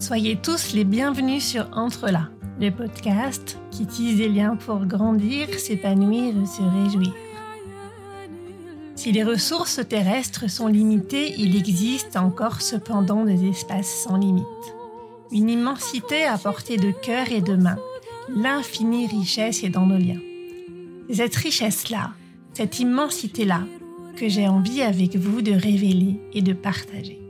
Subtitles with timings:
[0.00, 2.30] Soyez tous les bienvenus sur Entre là,
[2.60, 7.12] le podcast qui tisse des liens pour grandir, s'épanouir et se réjouir.
[8.94, 14.44] Si les ressources terrestres sont limitées, il existe encore cependant des espaces sans limite.
[15.30, 17.78] Une immensité à portée de cœur et de main.
[18.28, 20.20] L'infinie richesse est dans nos liens.
[21.12, 22.12] Cette richesse-là,
[22.54, 23.64] cette immensité-là,
[24.16, 27.27] que j'ai envie avec vous de révéler et de partager.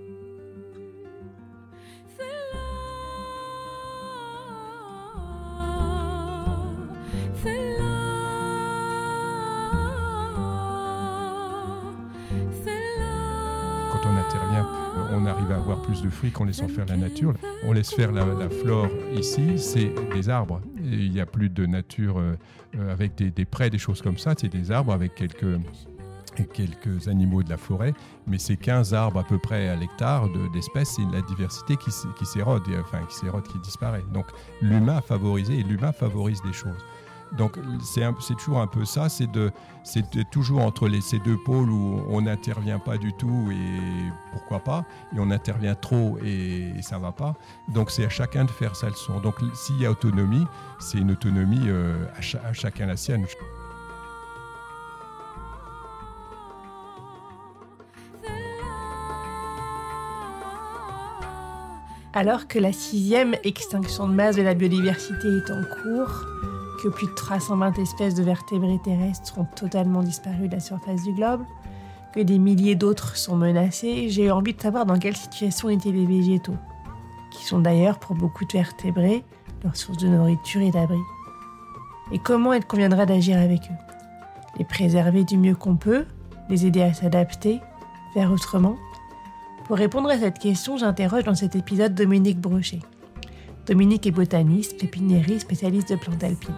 [16.02, 17.34] De fruits qu'en laissant faire la nature.
[17.64, 20.60] On laisse faire la, flore ici, c'est des arbres.
[20.82, 22.36] Il n'y a plus de nature euh,
[22.90, 24.34] avec des, prés, des choses comme ça.
[24.36, 25.58] C'est des arbres avec quelques,
[26.46, 27.94] quelques animaux de la forêt,
[28.26, 31.90] mais c'est 15 arbres à peu près à l'hectare de- d'espèces, c'est la diversité qui,
[32.26, 34.04] s'érode, enfin qui s'érode, qui disparaît.
[34.12, 34.26] Donc
[34.60, 36.84] l'humain a favorisé et l'humain favorise des choses.
[37.36, 39.52] Donc c'est toujours un peu ça, c'est de,
[39.84, 44.84] c'est toujours entre ces deux pôles où on n'intervient pas du tout et pourquoi pas,
[45.14, 47.36] et on intervient trop et, et ça va pas.
[47.68, 49.20] Donc c'est à chacun de faire sa leçon.
[49.20, 50.46] Donc s'il y a autonomie,
[50.78, 53.26] c'est une autonomie euh, à chacun la sienne.
[62.14, 66.26] Alors que la sixième extinction de masse de la biodiversité est en cours,
[66.82, 71.12] que plus de 320 espèces de vertébrés terrestres ont totalement disparu de la surface du
[71.12, 71.42] globe,
[72.14, 76.06] que des milliers d'autres sont menacés, j'ai envie de savoir dans quelle situation étaient les
[76.06, 76.56] végétaux,
[77.30, 79.24] qui sont d'ailleurs pour beaucoup de vertébrés
[79.64, 81.00] leur source de nourriture et d'abri.
[82.12, 83.96] Et comment il conviendra d'agir avec eux?
[84.58, 86.06] Les préserver du mieux qu'on peut,
[86.48, 87.60] les aider à s'adapter,
[88.14, 88.76] faire autrement?
[89.66, 92.80] Pour répondre à cette question, j'interroge dans cet épisode Dominique Brochet.
[93.66, 96.54] Dominique est botaniste, pépiniériste, spécialiste de plantes alpines.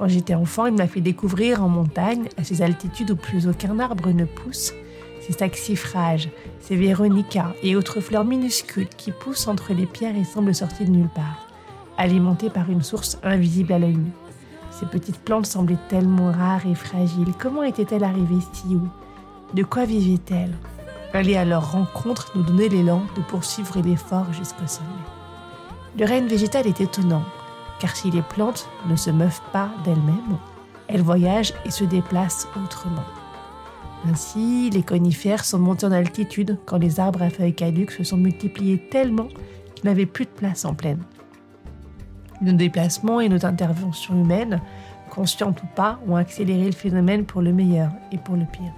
[0.00, 3.78] Quand j'étais enfant, il m'a fait découvrir en montagne, à ces altitudes où plus aucun
[3.78, 4.72] arbre ne pousse,
[5.20, 10.54] ces saxifrages, ces véronicas et autres fleurs minuscules qui poussent entre les pierres et semblent
[10.54, 11.46] sortir de nulle part,
[11.98, 14.10] alimentées par une source invisible à l'œil nu.
[14.70, 17.34] Ces petites plantes semblaient tellement rares et fragiles.
[17.38, 18.88] Comment étaient-elles arrivées si haut?
[19.52, 20.56] De quoi vivaient-elles?
[21.12, 24.88] Aller à leur rencontre nous donnait l'élan de poursuivre l'effort jusqu'au sommet.
[25.98, 27.24] Le règne végétal est étonnant,
[27.80, 30.38] car si les plantes ne se meuvent pas d'elles-mêmes,
[30.86, 33.04] elles voyagent et se déplacent autrement.
[34.10, 38.16] Ainsi, les conifères sont montés en altitude quand les arbres à feuilles caduques se sont
[38.16, 39.28] multipliés tellement
[39.74, 41.02] qu'ils n'avaient plus de place en plaine.
[42.40, 44.62] Nos déplacements et notre intervention humaine,
[45.10, 48.72] consciente ou pas, ont accéléré le phénomène pour le meilleur et pour le pire.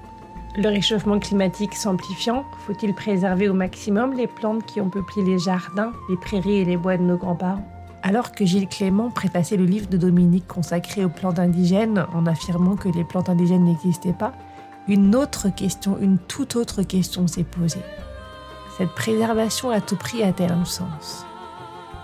[0.56, 5.92] Le réchauffement climatique s'amplifiant, faut-il préserver au maximum les plantes qui ont peuplé les jardins,
[6.10, 7.71] les prairies et les bois de nos grands-parents?
[8.02, 12.76] Alors que Gilles Clément préfaçait le livre de Dominique consacré aux plantes indigènes en affirmant
[12.76, 14.32] que les plantes indigènes n'existaient pas,
[14.88, 17.82] une autre question, une toute autre question s'est posée.
[18.76, 21.24] Cette préservation à tout prix a-t-elle un sens?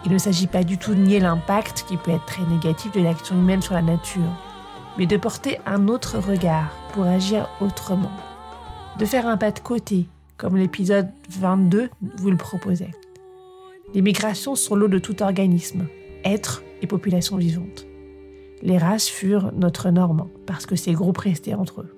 [0.04, 3.00] Il ne s'agit pas du tout de nier l'impact qui peut être très négatif de
[3.00, 4.22] l'action humaine sur la nature,
[4.96, 8.12] mais de porter un autre regard pour agir autrement
[8.98, 12.90] de faire un pas de côté, comme l'épisode 22 vous le proposait.
[13.94, 15.86] Les migrations sont l'eau de tout organisme,
[16.22, 17.86] être et population vivante.
[18.60, 21.96] Les races furent notre norme, parce que ces groupes restaient entre eux.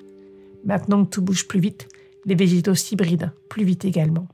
[0.64, 1.88] Maintenant que tout bouge plus vite,
[2.26, 4.28] les végétaux s'hybrident plus vite également.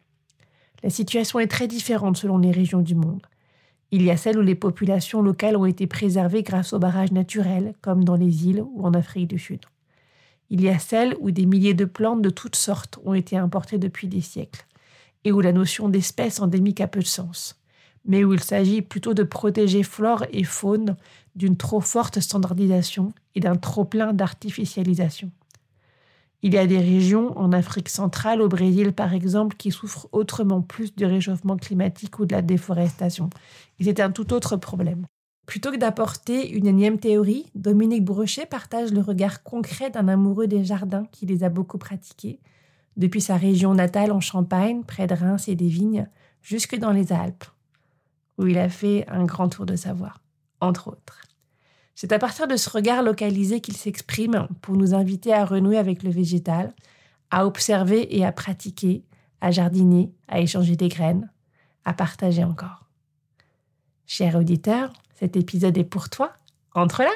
[0.82, 3.22] La situation est très différente selon les régions du monde.
[3.90, 7.72] Il y a celles où les populations locales ont été préservées grâce aux barrages naturels,
[7.80, 9.60] comme dans les îles ou en Afrique du Sud.
[10.50, 13.78] Il y a celles où des milliers de plantes de toutes sortes ont été importées
[13.78, 14.66] depuis des siècles,
[15.26, 17.60] et où la notion d'espèce endémique a peu de sens,
[18.04, 20.94] mais où il s'agit plutôt de protéger flore et faune
[21.34, 25.32] d'une trop forte standardisation et d'un trop plein d'artificialisation.
[26.42, 30.62] Il y a des régions, en Afrique centrale, au Brésil par exemple, qui souffrent autrement
[30.62, 33.28] plus du réchauffement climatique ou de la déforestation.
[33.80, 35.06] Et c'est un tout autre problème.
[35.44, 40.64] Plutôt que d'apporter une énième théorie, Dominique Brochet partage le regard concret d'un amoureux des
[40.64, 42.38] jardins qui les a beaucoup pratiqués,
[42.96, 46.08] depuis sa région natale en Champagne, près de Reims et des vignes,
[46.42, 47.44] jusque dans les Alpes,
[48.38, 50.20] où il a fait un grand tour de savoir,
[50.60, 51.22] entre autres.
[51.94, 56.02] C'est à partir de ce regard localisé qu'il s'exprime pour nous inviter à renouer avec
[56.02, 56.74] le végétal,
[57.30, 59.04] à observer et à pratiquer,
[59.40, 61.30] à jardiner, à échanger des graines,
[61.84, 62.84] à partager encore.
[64.06, 66.32] Cher auditeur, cet épisode est pour toi.
[66.74, 67.10] Entre là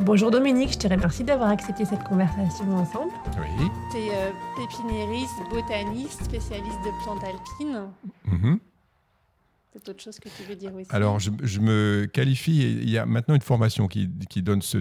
[0.00, 3.12] Bonjour Dominique, je te remercie d'avoir accepté cette conversation ensemble.
[3.38, 3.66] Oui.
[3.90, 7.90] Tu es euh, pépiniériste, botaniste, spécialiste de plantes alpines.
[8.24, 8.60] Mhm.
[9.72, 10.88] C'est autre chose que tu veux dire aussi.
[10.90, 14.62] Alors, je, je me qualifie, et il y a maintenant une formation qui, qui donne
[14.62, 14.78] ce,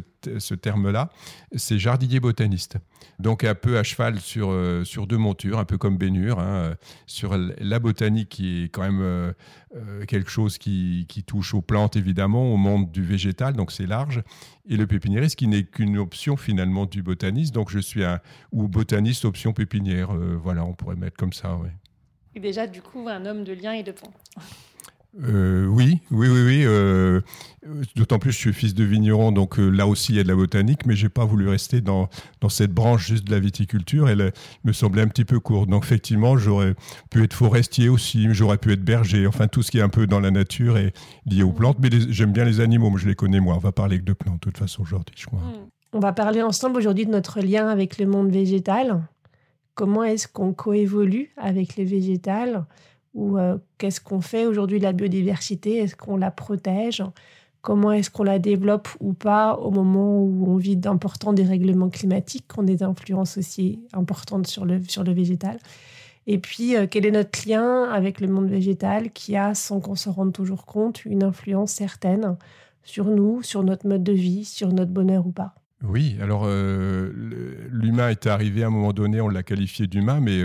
[0.56, 1.12] terme-là,
[1.56, 2.78] c'est jardinier botaniste.
[3.20, 6.56] Donc, un peu à cheval sur, euh, sur deux montures, un peu comme Bénur, hein,
[6.56, 6.76] euh,
[7.06, 11.96] sur la botanique qui est quand même euh, quelque chose qui, qui touche aux plantes,
[11.96, 14.24] évidemment, au monde du végétal, donc c'est large,
[14.68, 17.54] et le pépiniériste qui n'est qu'une option finalement du botaniste.
[17.54, 18.20] Donc, je suis un
[18.52, 20.16] ou botaniste option pépinière.
[20.16, 21.72] euh, voilà, on pourrait mettre comme ça, ouais.
[22.36, 24.12] Et déjà, du coup, un homme de lien et de pont.
[25.24, 26.62] Euh, oui, oui, oui, oui.
[26.66, 27.22] euh,
[27.96, 30.28] D'autant plus, je suis fils de vigneron, donc euh, là aussi il y a de
[30.28, 32.10] la botanique, mais j'ai pas voulu rester dans,
[32.42, 34.08] dans cette branche juste de la viticulture.
[34.08, 34.32] Elle
[34.64, 35.68] me semblait un petit peu courte.
[35.68, 36.76] Donc effectivement, j'aurais
[37.10, 40.06] pu être forestier aussi, j'aurais pu être berger, enfin tout ce qui est un peu
[40.08, 40.94] dans la nature et
[41.26, 41.78] lié aux plantes.
[41.80, 43.56] Mais j'aime bien les animaux, mais je les connais moi.
[43.56, 45.42] On va parler que de plantes de toute façon aujourd'hui, je crois.
[45.92, 49.02] On va parler ensemble aujourd'hui de notre lien avec le monde végétal.
[49.74, 52.66] Comment est-ce qu'on coévolue avec les végétales?
[53.14, 55.78] Ou euh, qu'est-ce qu'on fait aujourd'hui de la biodiversité?
[55.78, 57.04] Est-ce qu'on la protège?
[57.62, 62.46] Comment est-ce qu'on la développe ou pas au moment où on vit d'importants dérèglements climatiques
[62.48, 65.58] qui ont des influences aussi importantes sur le, sur le végétal?
[66.28, 69.96] Et puis, euh, quel est notre lien avec le monde végétal qui a, sans qu'on
[69.96, 72.38] s'en rende toujours compte, une influence certaine
[72.84, 75.56] sur nous, sur notre mode de vie, sur notre bonheur ou pas?
[75.84, 77.12] Oui, alors euh,
[77.72, 80.42] l'humain est arrivé à un moment donné, on l'a qualifié d'humain, mais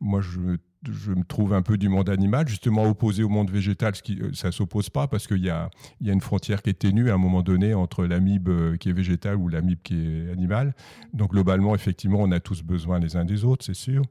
[0.00, 0.56] moi je,
[0.90, 4.20] je me trouve un peu du monde animal, justement opposé au monde végétal, ce qui,
[4.20, 5.70] euh, ça ne s'oppose pas parce qu'il y a,
[6.00, 8.90] y a une frontière qui est ténue à un moment donné entre l'amibe euh, qui
[8.90, 10.74] est végétal ou l'amibe qui est animal.
[11.12, 14.02] Donc globalement, effectivement, on a tous besoin les uns des autres, c'est sûr.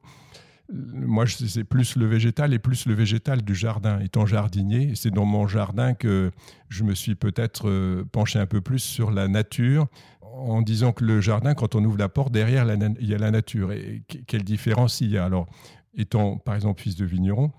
[0.71, 3.99] Moi, je- c'est plus le végétal et plus le végétal du jardin.
[3.99, 6.31] Étant jardinier, c'est dans mon jardin que
[6.69, 9.87] je me suis peut-être euh, penché un peu plus sur la nature
[10.21, 12.65] en disant que le jardin, quand on ouvre la porte, derrière,
[12.99, 13.71] il y a la nature.
[13.73, 15.25] Et que- quelle différence il y a?
[15.25, 15.47] Alors,
[15.95, 17.51] étant par exemple fils de vigneron,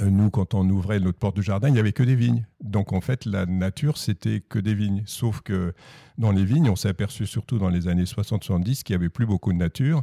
[0.00, 2.46] euh, nous, quand on ouvrait notre porte de jardin, il n'y avait que des vignes.
[2.62, 5.02] Donc, en fait, la nature, c'était que des vignes.
[5.06, 5.74] Sauf que
[6.18, 9.26] dans les vignes, on s'est aperçu surtout dans les années 60-70 qu'il n'y avait plus
[9.26, 10.02] beaucoup de nature.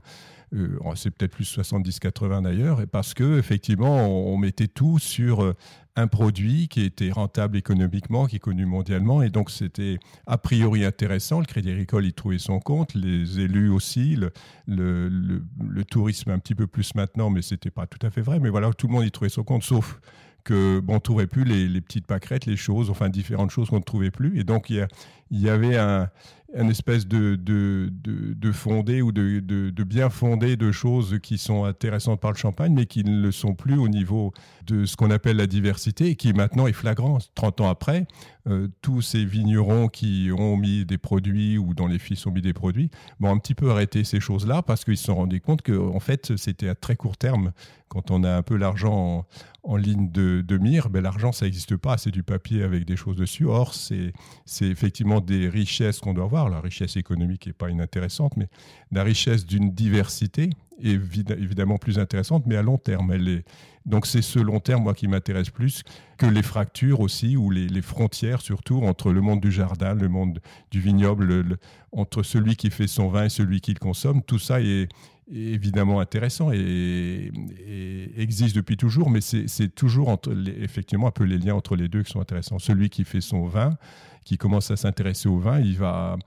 [0.53, 5.55] Euh, c'est peut-être plus 70-80 d'ailleurs, et parce que effectivement, on, mettait tout sur euh,
[5.95, 9.97] un produit qui était rentable économiquement, qui est connu mondialement, et donc c'était
[10.27, 11.39] a priori intéressant.
[11.39, 14.17] Le Crédit Agricole y trouvait son compte, les élus aussi,
[14.67, 18.39] le, tourisme un petit peu plus maintenant, mais c'était pas tout à fait vrai.
[18.39, 19.99] Mais voilà, tout le monde y trouvait son compte, sauf
[20.43, 23.83] que bon, on trouvait plus les, petites pâquerettes, les choses, enfin différentes choses qu'on ne
[23.83, 24.39] trouvait plus.
[24.39, 24.87] Et donc il
[25.31, 26.09] y avait un,
[26.57, 27.91] un espèce de, de,
[29.01, 32.85] ou de, de, de bien fondé de choses qui sont intéressantes par le champagne, mais
[32.85, 34.33] qui ne le sont plus au niveau
[34.65, 37.17] de ce qu'on appelle la diversité et qui maintenant est flagrant.
[37.35, 38.07] 30 ans après,
[38.47, 42.43] euh, tous ces vignerons qui ont mis des produits ou dont les fils ont mis
[42.43, 45.63] des produits vont un petit peu arrêté ces choses-là parce qu'ils se sont rendus compte
[45.63, 47.53] que en fait c'était à très court terme.
[47.87, 49.25] Quand on a un peu l'argent
[49.63, 53.15] en, ligne de, mire, ben, l'argent ça n'existe pas, c'est du papier avec des choses
[53.15, 53.45] dessus.
[53.45, 54.13] Or c'est
[54.61, 56.49] effectivement des richesses qu'on doit avoir.
[56.49, 58.47] La richesse économique n'est pas inintéressante, mais
[58.91, 63.11] la richesse d'une diversité est évid- évidemment plus intéressante, mais à long terme.
[63.11, 63.45] Elle est...
[63.85, 65.83] Donc c'est ce long terme, moi, qui m'intéresse plus
[66.17, 70.39] que les fractures aussi, ou les, frontières surtout, entre le monde du jardin, le monde
[70.71, 71.57] du vignoble, le- le-
[71.91, 74.21] entre celui qui fait son vin et celui qui le consomme.
[74.23, 74.89] Tout ça est,
[75.31, 77.31] évidemment intéressant et,
[78.17, 82.03] existe depuis toujours, mais c'est toujours entre effectivement un peu les liens entre les deux
[82.03, 82.59] qui sont intéressants.
[82.59, 83.77] Celui qui fait son vin,
[84.25, 86.17] qui commence à s'intéresser au vin, il va,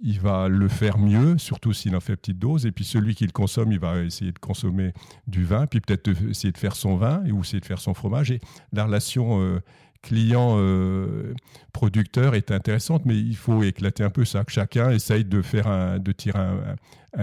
[0.00, 2.64] il va le faire mieux, surtout s'il en fait petite dose.
[2.64, 4.94] Et puis celui qui le consomme, il va essayer de consommer
[5.26, 8.30] du vin, puis peut-être essayer de faire son vin ou essayer de faire son fromage.
[8.30, 8.38] Et
[8.72, 9.58] la relation euh,
[10.02, 15.98] client-producteur est intéressante, mais il faut éclater un peu ça, que chacun essaye de, faire
[15.98, 16.76] de tirer un,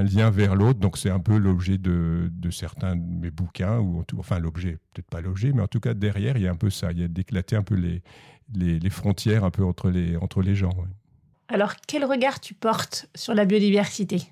[0.04, 0.82] lien vers l'autre.
[0.82, 5.10] Donc c'est un peu l'objet de, de certains de mes bouquins, ou enfin l'objet, peut-être
[5.10, 7.04] pas l'objet, mais en tout cas derrière, il y a un peu ça, il y
[7.04, 8.04] a d'éclater un peu les,
[8.54, 10.74] les, frontières un peu entre les, entre les gens.
[11.48, 14.24] Alors, quel regard tu portes sur la biodiversité?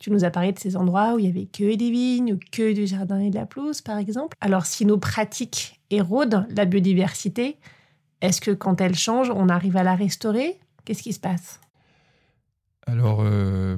[0.00, 2.40] Tu nous as parlé de ces endroits où il y avait que des vignes ou
[2.50, 4.36] que du jardin et de la pelouse, par exemple.
[4.40, 7.56] Alors, si nos pratiques érodent la biodiversité,
[8.20, 10.58] est-ce que quand elle change, on arrive à la restaurer?
[10.84, 11.60] Qu'est-ce qui se passe?
[12.86, 13.76] Alors, euh,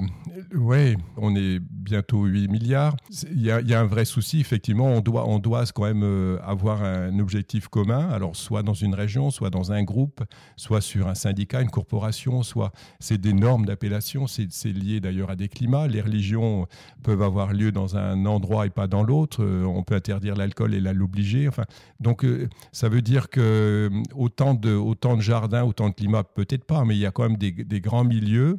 [0.54, 2.96] ouais, on est bientôt 8 milliards.
[3.30, 6.82] Il y, a, un vrai souci, effectivement, on doit, on doit quand même euh, avoir
[6.82, 10.24] un objectif commun, alors soit dans une région, soit dans un groupe,
[10.56, 15.36] soit sur un syndicat, une corporation, soit c'est des normes d'appellation, c'est lié d'ailleurs à
[15.36, 15.86] des climats.
[15.86, 16.66] Les religions
[17.02, 20.74] peuvent avoir lieu dans un endroit et pas dans l'autre, euh, on peut interdire l'alcool
[20.74, 21.46] et l'obliger.
[21.46, 21.64] Enfin,
[22.00, 26.64] donc euh, ça veut dire que autant de, autant de jardins, autant de climats, peut-être
[26.64, 28.56] pas, mais il y a quand même des, des grands milieux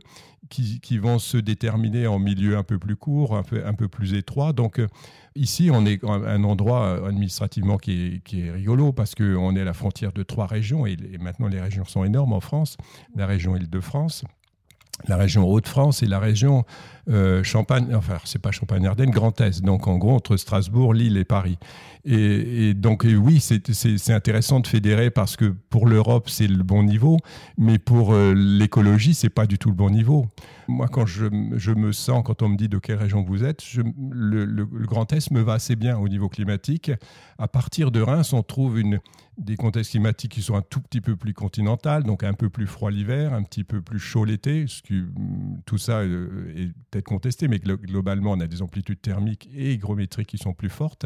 [0.49, 4.13] qui, vont se déterminer en milieu un peu plus court, un peu, un peu plus
[4.13, 4.53] étroit.
[4.53, 4.87] Donc euh,
[5.35, 9.73] ici, on est un endroit euh, administrativement qui est, rigolo parce qu'on est à la
[9.73, 12.77] frontière de trois régions et, maintenant les régions sont énormes en France.
[13.15, 14.23] La région Île-de-France,
[15.07, 16.65] la région Hauts-de-France et la région
[17.09, 21.25] euh, Champagne, enfin c'est pas Champagne-Ardenne, Grand Est, donc en gros entre Strasbourg, Lille et
[21.25, 21.57] Paris.
[22.03, 27.17] Et, donc oui, c'est intéressant de fédérer parce que pour l'Europe c'est le bon niveau,
[27.57, 30.27] mais pour euh, l'écologie c'est pas du tout le bon niveau.
[30.67, 33.63] Moi quand je, me sens, quand on me dit de quelle région vous êtes,
[34.11, 36.91] le, Grand Est me va assez bien au niveau climatique.
[37.37, 38.99] À partir de Reims, on trouve une,
[39.37, 42.67] des contextes climatiques qui sont un tout petit peu plus continentales, donc un peu plus
[42.67, 44.65] froid l'hiver, un petit peu plus chaud l'été.
[45.65, 50.27] Tout ça euh, est peut-être contesté, mais globalement, on a des amplitudes thermiques et hygrométriques
[50.27, 51.05] qui sont plus fortes.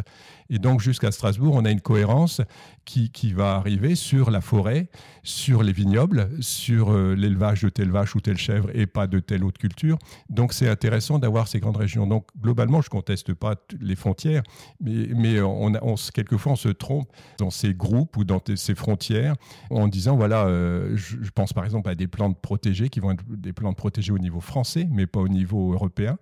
[0.50, 2.42] Et donc, jusqu'à Strasbourg, on a une cohérence
[2.86, 4.90] qui, qui, va arriver sur la forêt,
[5.24, 9.20] sur les vignobles, sur euh, l'élevage de telle vache ou telle chèvre et pas de
[9.20, 9.98] telle autre culture.
[10.30, 12.06] Donc, c'est intéressant d'avoir ces grandes régions.
[12.06, 14.44] Donc, globalement, je ne conteste pas les frontières,
[14.80, 17.10] mais, mais on, on, quelquefois, on se trompe
[17.40, 19.36] dans ces groupes ou dans ces frontières
[19.70, 23.12] en disant, voilà, euh, je, je pense par exemple à des plantes protégées qui vont
[23.12, 26.18] être des plantes protégées au niveau français, mais pas au niveau européen.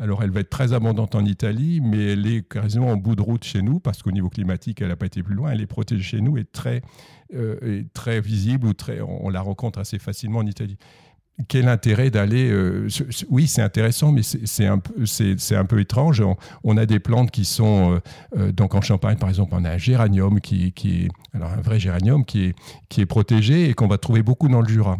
[0.00, 3.22] Alors elle va être très abondante en Italie, mais elle est quasiment en bout de
[3.22, 5.50] route chez nous, parce qu'au niveau climatique, elle n'a pas été plus loin.
[5.50, 6.82] Elle est protégée chez nous et très,
[7.34, 10.78] euh, très visible, ou très, on, la rencontre assez facilement en Italie
[11.46, 12.88] quel intérêt d'aller euh,
[13.30, 16.22] Oui, c'est intéressant, mais c'est un, un, peu étrange.
[16.64, 18.00] On, a des plantes qui sont
[18.36, 21.60] euh, donc en Champagne, par exemple, on a un géranium qui, qui est alors un
[21.60, 22.54] vrai géranium qui est,
[22.88, 24.98] qui est protégé et qu'on va trouver beaucoup dans le Jura.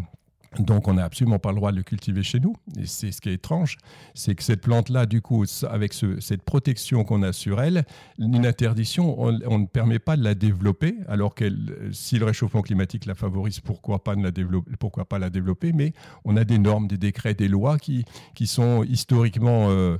[0.57, 2.55] Donc on n'a absolument pas le droit de le cultiver chez nous.
[2.79, 3.77] Et c'est ce qui est étrange,
[4.15, 7.85] c'est que cette plante-là, du coup, avec cette protection qu'on a sur elle,
[8.17, 11.45] une interdiction, on, ne permet pas de la développer, alors que
[11.91, 15.71] si le réchauffement climatique la favorise, pourquoi pas, la développer, pourquoi pas la développer?
[15.71, 15.93] Mais
[16.25, 19.97] on a des normes, des décrets, des lois qui, qui sont historiquement euh,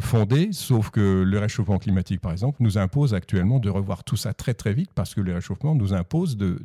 [0.00, 4.34] fondée, sauf que le réchauffement climatique, par exemple, nous impose actuellement de revoir tout ça
[4.34, 6.58] très très vite parce que le réchauffement nous impose de,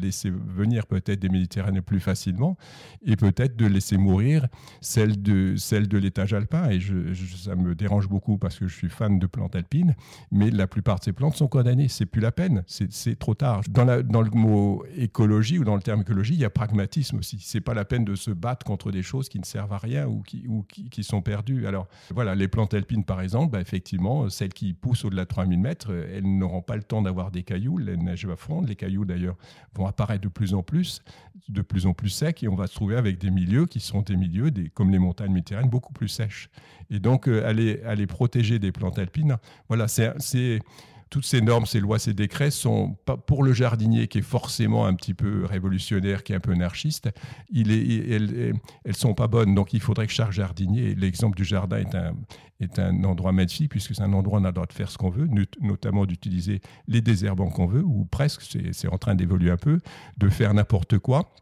[0.00, 2.56] laisser venir peut-être des Méditerranéens plus facilement
[3.04, 4.46] et peut-être de laisser mourir
[4.80, 6.68] celle de, celle de l'étage alpin.
[6.70, 9.94] Et je, ça me dérange beaucoup parce que je suis fan de plantes alpines,
[10.30, 11.88] mais la plupart de ces plantes sont condamnées.
[11.88, 13.62] C'est plus la peine, c'est trop tard.
[13.68, 17.18] Dans, la, dans le mot écologie ou dans le terme écologie, il y a pragmatisme
[17.18, 17.38] aussi.
[17.40, 20.06] C'est pas la peine de se battre contre des choses qui ne servent à rien
[20.06, 21.66] ou qui, ou qui sont perdues.
[21.66, 25.58] Alors voilà, les plantes alpines, par exemple, bah, effectivement, celles qui poussent au-delà de 3000
[25.58, 27.78] mètres, elles n'auront pas le temps d'avoir des cailloux.
[27.78, 28.68] La neige va fondre.
[28.68, 29.36] Les cailloux, d'ailleurs,
[29.74, 31.02] vont apparaître de plus en plus,
[31.48, 34.02] de plus en plus secs, et on va se trouver avec des milieux qui sont
[34.02, 36.50] des milieux, des, comme les montagnes méditerranéennes, beaucoup plus sèches.
[36.90, 39.36] Et donc, euh, aller, aller protéger des plantes alpines,
[39.68, 40.60] voilà, c'est
[41.10, 44.86] toutes ces normes, ces lois, ces décrets sont pas pour le jardinier qui est forcément
[44.86, 47.08] un petit peu révolutionnaire, qui est un peu anarchiste.
[47.54, 49.54] Elles, elles sont pas bonnes.
[49.54, 52.14] Donc il faudrait que chaque jardinier, l'exemple du jardin est un,
[52.60, 54.90] est un endroit magnifique puisque c'est un endroit où on a le droit de faire
[54.90, 55.28] ce qu'on veut,
[55.60, 58.42] notamment d'utiliser les désherbants qu'on veut ou presque.
[58.72, 59.80] C'est en train d'évoluer un peu,
[60.16, 61.32] de faire n'importe quoi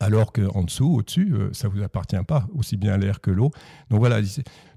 [0.00, 3.50] alors qu'en dessous, au-dessus, euh, ça ne vous appartient pas, aussi bien l'air que l'eau.
[3.90, 4.20] Donc voilà,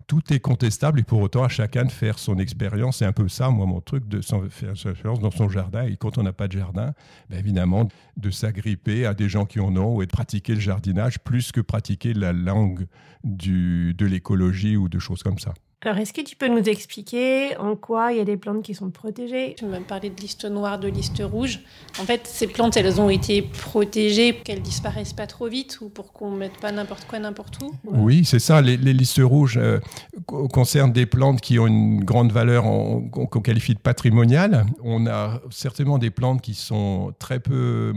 [0.07, 2.97] tout est contestable et pour autant à chacun de faire son expérience.
[2.97, 5.83] C'est un peu ça, moi, mon truc, de faire son expérience dans son jardin.
[5.83, 6.93] Et quand on n'a pas de jardin,
[7.29, 11.19] ben évidemment, de s'agripper à des gens qui en ont et de pratiquer le jardinage
[11.19, 12.87] plus que pratiquer la langue
[13.23, 15.53] de l'écologie ou de choses comme ça.
[15.85, 18.73] Alors, est-ce que tu peux nous expliquer en quoi il y a des plantes qui
[18.73, 19.53] sont protégées?
[19.59, 21.59] Tu m'as parlé de liste noire, de liste rouge.
[21.99, 25.89] En fait, ces plantes, elles ont été protégées pour qu'elles disparaissent pas trop vite ou
[25.89, 27.75] pour qu'on mette pas n'importe quoi n'importe où?
[27.83, 28.59] Oui, c'est ça.
[28.59, 29.79] Les, listes rouges euh,
[30.25, 34.65] concernent des plantes qui ont une grande valeur qu'on qualifie de patrimoniale.
[34.83, 37.93] On a certainement des plantes qui sont très peu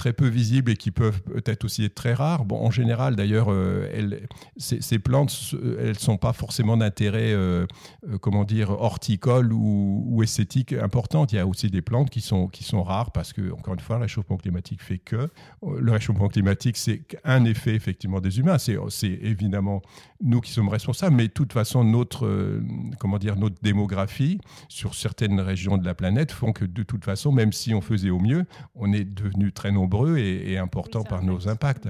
[0.00, 2.46] très peu visibles et qui peuvent peut-être aussi être très rares.
[2.46, 3.86] Bon, en général, d'ailleurs, euh,
[4.56, 7.66] ces, plantes, elles ne sont pas forcément d'intérêt, euh,
[8.08, 11.26] euh, comment dire, horticole ou, esthétique important.
[11.26, 13.80] Il y a aussi des plantes qui sont, qui sont rares parce que, encore une
[13.80, 15.28] fois, le réchauffement climatique fait que.
[15.62, 18.56] Le réchauffement climatique, c'est un effet, effectivement, des humains.
[18.56, 19.82] C'est évidemment
[20.22, 22.60] nous qui sommes responsables, mais de toute façon, notre,
[22.98, 27.32] comment dire, notre démographie sur certaines régions de la planète font que, de toute façon,
[27.32, 31.22] même si on faisait au mieux, on est devenu très nombreux et, et important par
[31.22, 31.88] nos impacts.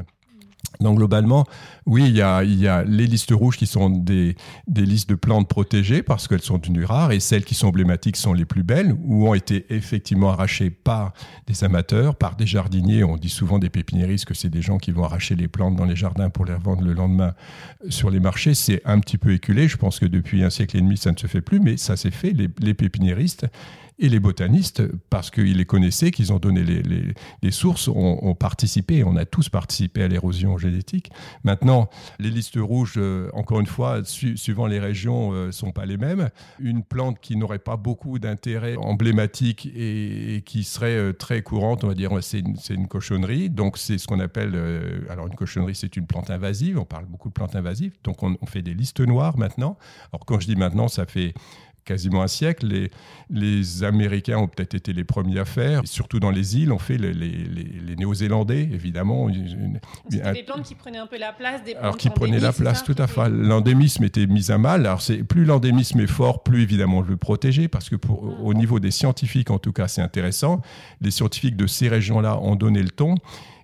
[0.78, 1.47] Donc globalement,
[1.85, 5.09] oui, il y, a, il y a, les listes rouges qui sont des, des listes
[5.11, 8.45] de plantes protégées parce qu'elles sont devenues rares et celles qui sont emblématiques sont les
[8.45, 11.12] plus belles ou ont été effectivement arrachées par
[11.47, 13.04] des amateurs, par des jardiniers.
[13.04, 15.87] On dit souvent des pépiniéristes que c'est des gens qui vont arracher les plantes dans
[15.87, 17.35] les jardins pour les revendre le lendemain
[17.88, 18.54] sur les marchés.
[18.54, 19.69] C'est un petit peu éculé.
[19.69, 21.97] Je pense que depuis un siècle et demi, ça ne se fait plus, mais ça
[21.97, 22.30] s'est fait.
[22.30, 23.47] Les, les pépiniéristes
[24.00, 29.04] et les botanistes, parce qu'ils les connaissaient, qu'ils ont donné les, sources, ont, participé.
[29.04, 31.11] On a tous participé à l'érosion génétique.
[31.45, 35.85] Maintenant, les listes rouges, euh, encore une fois, suivant les régions, ne euh, sont pas
[35.85, 36.30] les mêmes.
[36.59, 41.88] Une plante qui n'aurait pas beaucoup d'intérêt emblématique et, qui serait euh, très courante, on
[41.88, 43.50] va dire, c'est une, une, cochonnerie.
[43.50, 44.54] Donc, c'est ce qu'on appelle.
[45.11, 46.78] alors, une cochonnerie, c'est une plante invasive.
[46.78, 47.92] On parle beaucoup de plantes invasives.
[48.02, 49.76] Donc, on, on fait des listes noires maintenant.
[50.12, 51.35] Alors, quand je dis maintenant, ça fait
[51.84, 52.66] quasiment un siècle.
[52.66, 52.90] Les,
[53.30, 55.82] les Américains ont peut-être été les premiers à faire.
[55.84, 59.28] surtout dans les îles, on fait les, les, Néo-Zélandais, évidemment.
[60.08, 62.52] C'était des plantes qui prenaient un peu la place des plantes Alors, qui prenaient la
[62.52, 63.28] place, tout à fait.
[63.28, 64.87] L'endémisme était mis à mal.
[64.87, 68.42] Alors, plus l'endémisme est fort, plus évidemment on veut le protéger, parce que pour, mm.
[68.42, 70.60] au niveau des scientifiques, en tout cas, c'est intéressant.
[71.00, 73.16] Les scientifiques de ces régions-là ont donné le ton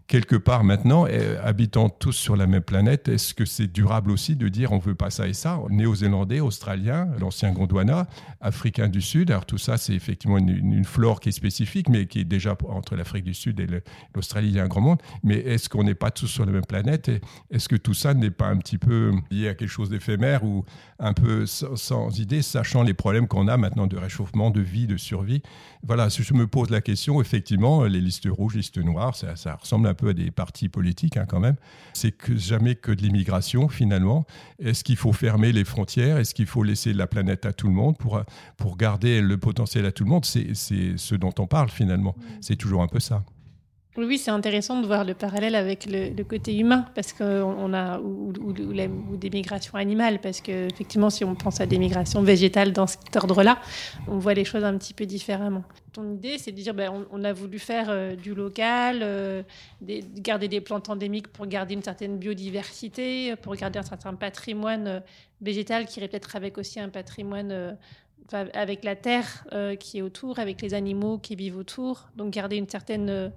[0.07, 4.37] quelque part maintenant, eh, habitant tous sur la même planète, est-ce que c'est durable aussi
[4.37, 5.61] de dire on veut pas ça et ça?
[5.69, 8.07] Néo-zélandais, australien, l'ancien Gondwana,
[8.41, 12.21] africain du Sud, alors tout ça c'est effectivement une, flore qui est spécifique, mais qui
[12.21, 13.67] est déjà entre l'Afrique du Sud et
[14.15, 14.99] l'Australie, il y a un grand monde.
[15.25, 17.11] Mais est-ce qu'on n'est pas tous sur la même planète?
[17.51, 20.65] Est-ce que tout ça n'est pas un petit peu lié à quelque chose d'éphémère ou
[20.99, 24.97] un peu sans, idée, sachant les problèmes qu'on a maintenant de réchauffement, de vie, de
[24.97, 25.43] survie?
[25.83, 29.57] Voilà, si je me pose la question, effectivement, les listes rouges, listes noires, ça, ça
[29.57, 31.57] ressemble un peu à des partis politiques hein, quand même.
[31.93, 34.27] C'est que jamais que de l'immigration finalement.
[34.61, 36.19] Est-ce qu'il faut fermer les frontières?
[36.19, 38.23] Est-ce qu'il faut laisser la planète à tout le monde pour,
[38.57, 40.25] pour garder le potentiel à tout le monde?
[40.25, 42.15] C'est ce dont on parle finalement.
[42.41, 43.25] C'est toujours un peu ça.
[43.99, 48.33] Oui, c'est intéressant de voir le parallèle avec le, côté humain, parce qu'on a ou,
[49.17, 53.17] des migrations animales, parce que effectivement, si on pense à des migrations végétales dans cet
[53.17, 53.59] ordre-là,
[54.07, 55.65] on voit les choses un petit peu différemment.
[55.95, 59.43] Ton idée, c'est de dire, ben, on, a voulu faire euh, du local, euh,
[59.81, 65.01] garder des plantes endémiques pour garder une certaine biodiversité, pour garder un certain patrimoine euh,
[65.41, 67.77] végétal qui irait peut-être avec aussi un patrimoine
[68.33, 69.47] avec la terre
[69.79, 73.31] qui est autour, avec les animaux qui vivent autour, donc garder une certaine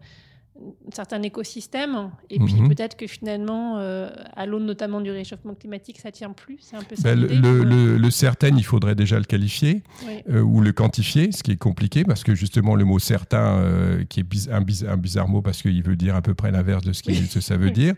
[0.94, 2.12] certain écosystème.
[2.30, 2.70] Et puis mhm.
[2.70, 6.58] peut-être que finalement, euh, à l'aune notamment du réchauffement climatique, ça tient plus.
[6.62, 9.84] C'est un peu ben, le, le, certain, il faudrait déjà le qualifier
[10.30, 14.04] euh, ou le quantifier, ce qui est compliqué parce que justement le mot certain, euh,
[14.06, 16.94] qui est un, un, bizarre mot parce qu'il veut dire à peu près l'inverse de
[16.94, 17.94] ce que ça veut dire.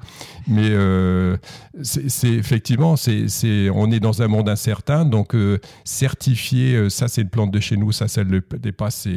[0.48, 0.72] Mais
[1.82, 5.36] c'est effectivement, c'est on est dans un monde incertain, donc
[5.84, 9.08] certifier, ça c'est une plante de chez nous, ça ça le dépasse,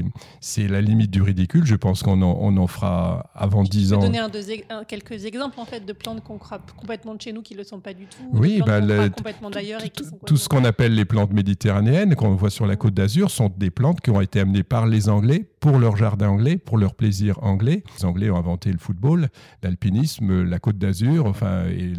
[0.40, 1.66] c'est la limite du ridicule.
[1.66, 4.00] Je pense qu'on en, on en fera avant 10 ans.
[4.00, 7.32] Je peux donner un, quelques exemples en fait de plantes qu'on croit complètement de chez
[7.32, 8.22] nous qui ne le sont pas du tout.
[8.32, 9.80] Oui, bah, complètement d'ailleurs
[10.26, 13.70] Tout ce qu'on appelle les plantes méditerranéennes, qu'on voit sur la côte d'Azur, sont des
[13.70, 17.42] plantes qui ont été amenées par les Anglais pour leur jardin anglais, pour leur plaisir
[17.42, 17.84] anglais.
[17.96, 19.30] Les Anglais ont inventé le football,
[19.62, 21.94] l'alpinisme, la côte d'Azur, enfin, et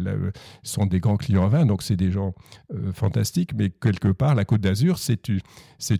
[0.62, 2.32] sont des grands clients à vin, donc c'est des gens
[2.72, 3.54] euh, fantastiques.
[3.56, 5.40] Mais quelque part, la côte d'Azur, c'est une,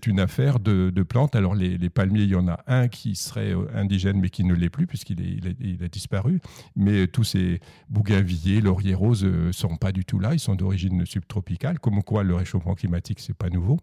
[0.07, 1.35] une affaire de, plantes.
[1.35, 4.55] Alors les, palmiers, il y en a un qui serait euh, indigène, mais qui ne
[4.55, 5.20] l'est plus puisqu'il
[5.61, 6.40] il, a, disparu.
[6.76, 10.35] Mais tous ces bougainvilliers, lauriers roses euh, sont pas du tout là.
[10.35, 11.81] Ils sont d'origine subtropicale.
[11.81, 13.81] Comme quoi, le réchauffement climatique, c'est pas nouveau.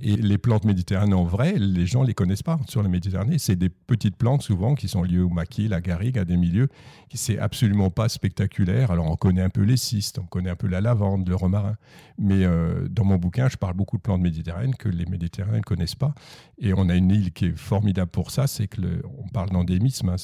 [0.00, 3.38] Et les plantes méditerranéennes en vrai, les gens ne les connaissent pas sur la Méditerranée.
[3.38, 6.68] C'est des petites plantes souvent qui sont liées au maquis, la garrigue, à des milieux
[7.08, 8.90] qui c'est absolument pas spectaculaire.
[8.90, 11.76] Alors on connaît un peu les cystes, on connaît un peu la lavande, le romarin.
[12.18, 15.62] Mais euh, dans mon bouquin, je parle beaucoup de plantes méditerranéennes que les Méditerranéens ne
[15.62, 16.14] connaissent pas.
[16.60, 18.80] Et on a une île qui est formidable pour ça, c'est que
[19.18, 20.08] on parle d'endémisme.
[20.08, 20.16] Hein,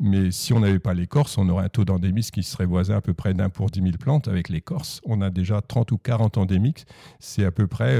[0.00, 2.96] mais si on n'avait pas les Corses, on aurait un taux d'endémisme qui serait voisin
[2.96, 4.26] à peu près d'un pour 10 000 plantes.
[4.26, 6.84] Avec les Corses, on a déjà 30 ou 40 endémiques.
[7.20, 7.96] C'est à peu près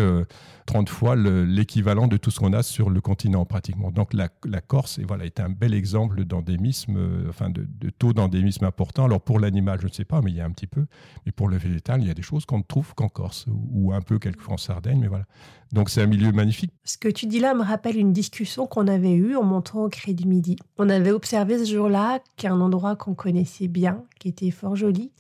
[0.67, 3.93] 30 euh, fois l'équivalent de tout ce qu'on a sur le continent pratiquement.
[3.93, 4.29] Donc la,
[4.61, 9.05] Corse et voilà, est un bel exemple d'endémisme, euh, enfin de, taux d'endémisme important.
[9.05, 10.87] Alors pour l'animal, je ne sais pas, mais il y a un petit peu.
[11.27, 13.93] Mais pour le végétal, il y a des choses qu'on ne trouve qu'en Corse ou
[13.93, 15.27] un peu quelquefois en Sardaigne, mais voilà.
[15.73, 16.73] Donc c'est un milieu magnifique.
[16.85, 19.89] Ce que tu dis là me rappelle une discussion qu'on avait eue en montant au
[19.89, 20.57] Cré du Midi.
[20.79, 25.13] On avait observé ce jour-là qu'un endroit qu'on connaissait bien, qui était fort joli,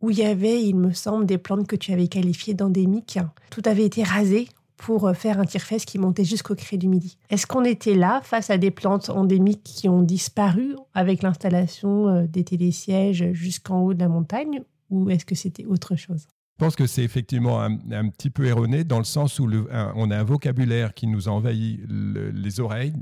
[0.00, 3.18] où il y avait, il me semble, des plantes que tu avais qualifiées d'endémiques.
[3.50, 7.18] Tout avait été rasé pour euh, faire un tire-fesse qui montait jusqu'au cré du Midi.
[7.28, 12.26] Est-ce qu'on était là face à des plantes endémiques qui ont disparu avec l'installation euh,
[12.26, 16.26] des télésièges jusqu'en haut de la montagne ou est-ce que c'était autre chose?
[16.60, 20.18] Pense que c'est effectivement un, petit peu erroné dans le sens où le, on a
[20.18, 22.92] un vocabulaire qui nous envahit les oreilles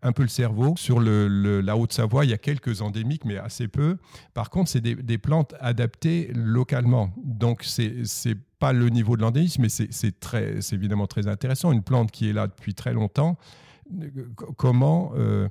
[0.00, 0.74] un peu le cerveau.
[0.76, 3.98] Sur le, la Haute-Savoie, il y a quelques endémiques, mais assez peu.
[4.32, 7.12] Par contre, c'est des, plantes adaptées localement.
[7.24, 11.72] Donc, c'est pas le niveau de l'endémisme, mais c'est évidemment très intéressant.
[11.72, 13.36] Une plante qui est là depuis très longtemps,
[14.56, 15.48] comment euh,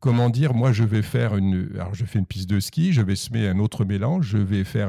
[0.00, 3.02] comment dire, moi je vais faire une, alors je fais une piste de ski, je
[3.02, 4.88] vais semer un autre mélange, je vais faire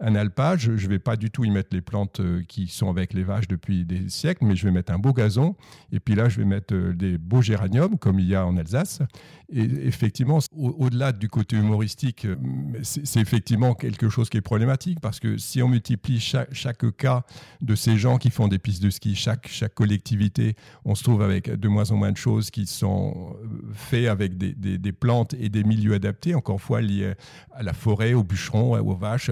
[0.00, 3.12] un, alpage, je vais pas du tout y mettre les plantes euh, qui sont avec
[3.12, 5.56] les vaches depuis des siècles, mais je vais mettre un beau gazon,
[5.92, 8.56] et puis là je vais mettre euh, des beaux géraniums comme il y a en
[8.56, 9.00] Alsace.
[9.48, 12.34] Et effectivement, au-delà du côté humoristique, euh,
[12.82, 17.24] c'est effectivement quelque chose qui est problématique parce que si on multiplie chaque, chaque, cas
[17.60, 21.22] de ces gens qui font des pistes de ski, chaque, chaque collectivité, on se trouve
[21.22, 23.36] avec de moins en moins de choses qui sont
[23.72, 27.14] faites avec des des, plantes et des milieux adaptés, encore une fois liés
[27.52, 29.30] à la forêt, aux bûcherons, aux vaches.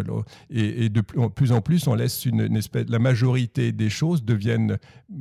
[0.51, 2.89] Et, de plus en plus, on laisse une, espèce.
[2.89, 4.79] La majorité des choses deviennent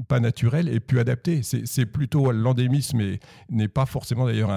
[0.07, 1.41] pas naturelles et plus adaptées.
[1.43, 3.01] C'est plutôt l'endémisme
[3.49, 4.51] n'est pas forcément d'ailleurs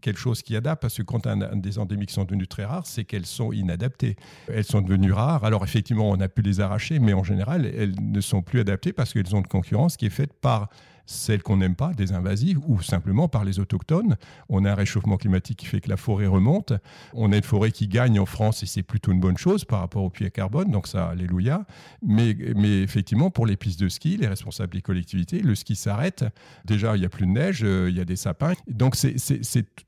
[0.00, 3.26] quelque chose qui adapte, parce que quand des endémiques sont devenus très rares, c'est qu'elles
[3.26, 4.16] sont inadaptées.
[4.48, 5.44] Elles sont devenues rares.
[5.44, 8.92] Alors effectivement, on a pu les arracher, mais en général, elles ne sont plus adaptées
[8.92, 10.68] parce qu'elles ont une concurrence qui est faite par
[11.06, 14.16] celles qu'on n'aime pas, des invasives, ou simplement par les autochtones.
[14.48, 16.72] On a un réchauffement climatique qui fait que la forêt remonte.
[17.14, 19.80] On a une forêt qui gagne en France et c'est plutôt une bonne chose par
[19.80, 21.64] rapport au puits à carbone, donc ça, alléluia.
[22.02, 26.24] Mais, mais effectivement, pour les pistes de ski, les responsables des collectivités, le ski s'arrête.
[26.64, 28.52] Déjà, il n'y a plus de neige, euh, il y a des sapins.
[28.68, 29.16] Donc c'est,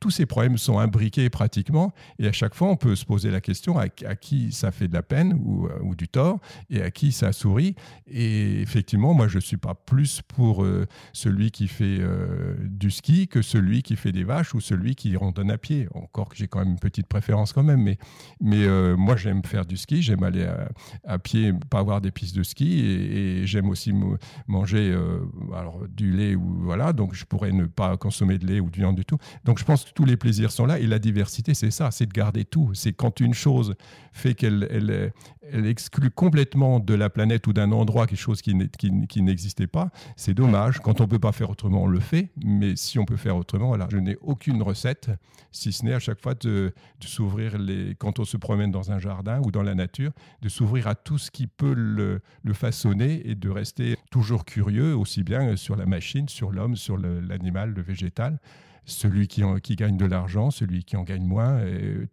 [0.00, 3.40] tous ces problèmes sont imbriqués pratiquement et à chaque fois, on peut se poser la
[3.40, 6.38] question à, qui ça fait de la peine ou, euh, ou, du tort
[6.70, 7.74] et à qui ça sourit.
[8.06, 12.90] Et effectivement, moi, je ne suis pas plus pour euh, celui qui fait euh, du
[12.90, 15.88] ski que celui qui fait des vaches ou celui qui randonne à pied.
[15.94, 17.98] Encore que j'ai quand même une petite préférence quand même, mais,
[18.40, 20.46] mais euh, moi j'aime faire du ski, j'aime aller
[21.04, 23.92] à, pied, pas avoir des pistes de ski, et, j'aime aussi
[24.46, 25.20] manger euh,
[25.56, 28.76] alors, du lait ou voilà, donc je pourrais ne pas consommer de lait ou de
[28.76, 29.18] viande du tout.
[29.44, 32.06] Donc je pense que tous les plaisirs sont là et la diversité c'est ça, c'est
[32.06, 32.70] de garder tout.
[32.74, 33.74] C'est quand une chose
[34.12, 38.54] fait qu'elle elle, exclut complètement de la planète ou d'un endroit quelque chose qui
[39.22, 40.78] n'existait pas, c'est dommage.
[41.00, 42.30] On ne peut pas faire autrement, on le fait.
[42.44, 43.88] Mais si on peut faire autrement, voilà.
[43.90, 45.10] Je n'ai aucune recette,
[45.50, 48.98] si ce n'est à chaque fois de, s'ouvrir, les, quand on se promène dans un
[48.98, 52.20] jardin ou dans la nature, de s'ouvrir à tout ce qui peut le,
[52.52, 57.72] façonner et de rester toujours curieux, aussi bien sur la machine, sur l'homme, sur l'animal,
[57.72, 58.40] le, végétal
[58.84, 61.60] celui qui, qui, gagne de l'argent, celui qui en gagne moins.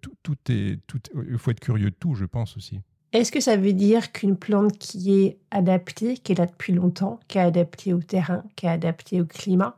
[0.01, 2.81] tout, tout, est, tout, il faut être curieux de tout, je pense aussi.
[3.11, 7.19] Est-ce que ça veut dire qu'une plante qui est adaptée, qui est là depuis longtemps,
[7.27, 9.77] qui est adaptée au terrain, qui est adaptée au climat,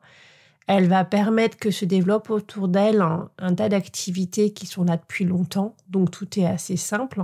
[0.67, 4.97] elle va permettre que se développe autour d'elle un, un tas d'activités qui sont là
[4.97, 7.23] depuis longtemps, donc tout est assez simple.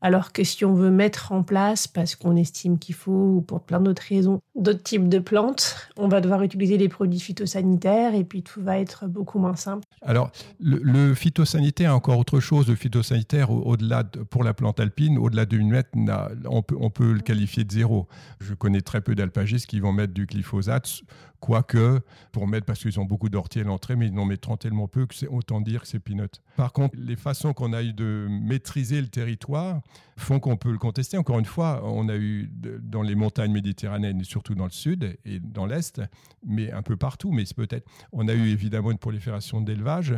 [0.00, 3.60] Alors que si on veut mettre en place, parce qu'on estime qu'il faut, ou pour
[3.60, 8.24] plein d'autres raisons, d'autres types de plantes, on va devoir utiliser des produits phytosanitaires et
[8.24, 9.86] puis tout va être beaucoup moins simple.
[10.02, 12.68] Alors, le, phytosanitaire, encore autre chose.
[12.68, 15.90] Le phytosanitaire, au-delà, pour la plante alpine, au-delà de 1 mètre,
[16.46, 18.08] on peut, on peut le qualifier de zéro.
[18.40, 21.02] Je connais très peu d'alpagistes qui vont mettre du glyphosate
[21.40, 22.00] Quoique,
[22.32, 25.06] pour mettre, parce qu'ils ont beaucoup d'orties à l'entrée, mais ils n'en mettront tellement peu
[25.06, 26.42] que c'est autant dire que c'est peanut.
[26.56, 29.80] Par contre, les façons qu'on a eu de maîtriser le territoire
[30.16, 31.16] font qu'on peut le contester.
[31.16, 32.50] Encore une fois, on a eu
[32.82, 36.00] dans les montagnes méditerranéennes, surtout dans le sud et dans l'est,
[36.46, 37.86] mais un peu partout, mais peut-être.
[38.12, 40.14] On a eu évidemment une prolifération d'élevage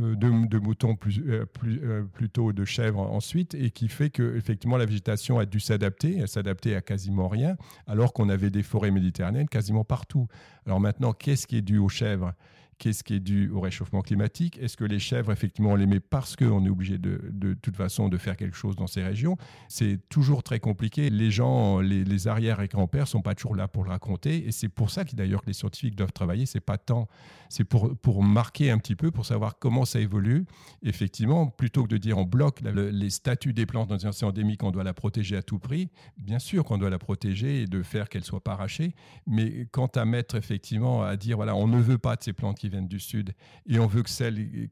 [0.00, 4.76] euh, de, moutons plus, euh, euh, plutôt de chèvres ensuite, et qui fait que effectivement
[4.76, 9.48] la végétation a dû s'adapter, s'adapter à quasiment rien, alors qu'on avait des forêts méditerranéennes
[9.48, 10.28] quasiment partout.
[10.66, 12.32] Alors maintenant, qu'est-ce qui est dû aux chèvres?
[12.78, 14.58] Qu'est-ce qui est dû au réchauffement climatique?
[14.58, 17.76] Est-ce que les chèvres, effectivement, on les met parce qu'on est obligé de, de, toute
[17.76, 19.36] façon de faire quelque chose dans ces régions?
[19.68, 21.10] C'est toujours très compliqué.
[21.10, 24.46] Les gens, les, arrières et grands-pères sont pas toujours là pour le raconter.
[24.46, 26.46] Et c'est pour ça que d'ailleurs que les scientifiques doivent travailler.
[26.46, 27.08] C'est pas tant,
[27.48, 30.44] c'est pour, pour marquer un petit peu, pour savoir comment ça évolue.
[30.82, 34.62] Effectivement, plutôt que de dire on bloque les statuts des plantes dans un océan endémique,
[34.62, 35.88] on doit la protéger à tout prix.
[36.16, 38.94] Bien sûr qu'on doit la protéger et de faire qu'elle soit pas arrachée.
[39.26, 42.61] Mais quant à mettre effectivement à dire voilà, on ne veut pas de ces plantes
[42.62, 43.34] qui viennent du Sud
[43.66, 44.68] et on veut que celles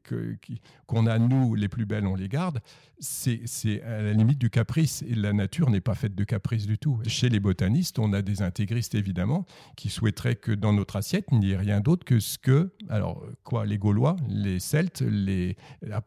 [0.87, 2.61] qu'on a, nous, les plus belles, on les garde,
[3.01, 5.03] c'est à la limite du caprice.
[5.07, 6.99] Et la nature n'est pas faite de caprice du tout.
[7.07, 11.39] Chez les botanistes, on a des intégristes, évidemment, qui souhaiteraient que dans notre assiette, il
[11.39, 15.57] n'y ait rien d'autre que ce que, alors quoi, les Gaulois, les Celtes, les,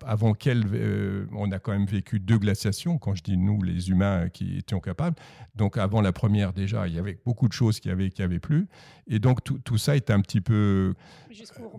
[0.06, 3.90] avant quels euh, on a quand même vécu deux glaciations, quand je dis nous, les
[3.90, 5.16] humains qui étions capables.
[5.56, 8.38] Donc avant la première, déjà, il y avait beaucoup de choses qui avaient, qui avaient
[8.38, 8.68] plus.
[9.06, 10.94] Et donc tout, tout ça est un petit peu...
[11.30, 11.74] Juste pour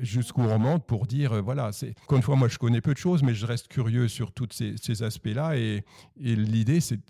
[0.00, 2.92] jusqu'où on remonte pour dire, euh, voilà, c'est encore une fois, moi je connais peu
[2.92, 5.56] de choses, mais je reste curieux sur tous ces, aspects-là.
[5.56, 5.84] Et,
[6.16, 7.00] l'idée, c'est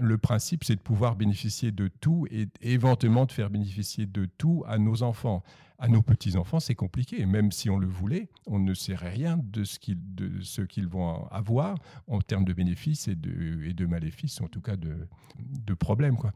[0.00, 4.64] le principe, c'est de pouvoir bénéficier de tout et éventuellement de faire bénéficier de tout
[4.66, 5.42] à nos enfants.
[5.78, 7.26] À nos petits-enfants, c'est compliqué.
[7.26, 12.20] Même si on le voulait, on ne sait rien de ce qu'ils, vont avoir en
[12.22, 15.06] termes de bénéfices et de, et de maléfices, en tout cas de,
[15.38, 16.16] de problèmes.
[16.16, 16.32] Quoi.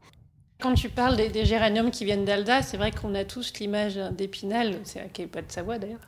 [0.61, 4.75] Quand tu parles des, géraniums qui viennent d'Alda, c'est vrai qu'on a tous l'image d'Épinal,
[4.83, 5.99] c'est à pas de Savoie d'ailleurs.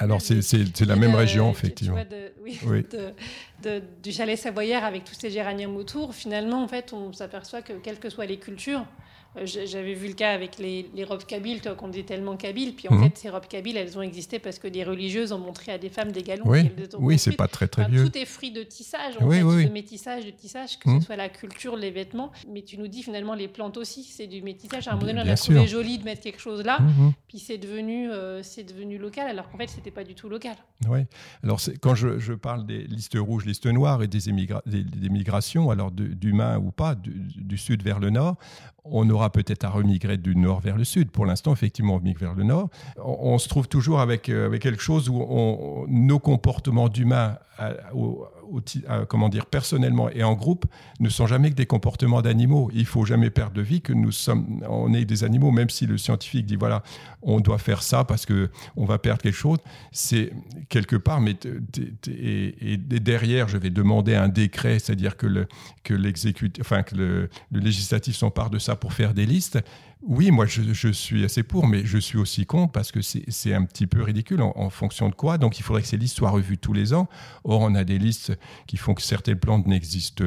[0.00, 1.96] Alors c'est la même région, effectivement.
[2.42, 2.58] oui,
[4.02, 7.98] du chalet savoyard avec tous ces géraniums autour, finalement, en fait, on s'aperçoit que quelles
[7.98, 8.84] que soient les cultures,
[9.42, 12.74] j'avais vu le cas avec les, robes kabyles, qu'on dit tellement kabyles.
[12.74, 13.04] Puis en mhm.
[13.04, 15.88] fait, ces robes kabyles, elles ont existé parce que des religieuses ont montré à des
[15.88, 16.44] femmes des galons.
[16.46, 18.04] Oui, oui c'est pas très très vieux.
[18.04, 21.02] Tout est fruit de tissage, en fait, de métissage, de tissage, que ce mhm.
[21.02, 22.30] soit la culture, les vêtements.
[22.48, 24.88] Mais tu nous dis finalement les plantes aussi, c'est du métissage.
[24.88, 27.12] À un moment donné, on a trouvé joli de mettre quelque chose là, mhm.
[27.28, 30.56] puis c'est devenu, euh, c'est devenu local, alors qu'en fait, c'était pas du tout local.
[30.88, 31.00] Oui.
[31.42, 35.90] Alors quand je, je, parle des listes rouges, listes noires et des, des, migrations, alors
[35.90, 38.36] d'humains ou pas, du, du sud vers le nord,
[38.84, 41.10] on aura peut-être à remigrer du nord vers le sud.
[41.10, 42.68] Pour l'instant, effectivement, on migre vers le nord.
[42.96, 47.36] On, se trouve toujours avec, euh, avec quelque chose où nos comportements d'humains
[49.08, 50.66] comment dire, personnellement et en groupe,
[51.00, 52.70] ne sont jamais que des comportements d'animaux.
[52.74, 55.86] Il faut jamais perdre de vie que nous sommes, on est des animaux, même si
[55.86, 56.82] le scientifique dit voilà,
[57.22, 59.58] on doit faire ça parce que on va perdre quelque chose.
[59.92, 60.32] C'est
[60.68, 61.36] quelque part, mais
[62.06, 65.46] et, derrière, je vais demander un décret, c'est-à-dire que le
[65.82, 69.58] que l'exécutif, enfin que le, le législatif s'empare de ça pour faire des listes.
[70.06, 73.64] Oui, moi je, suis assez pour, mais je suis aussi contre parce que c'est un
[73.64, 75.38] petit peu ridicule en, fonction de quoi.
[75.38, 77.08] Donc il faudrait que ces listes soient revues tous les ans.
[77.44, 78.36] Or, on a des listes
[78.66, 80.24] qui font que certaines plantes n'existent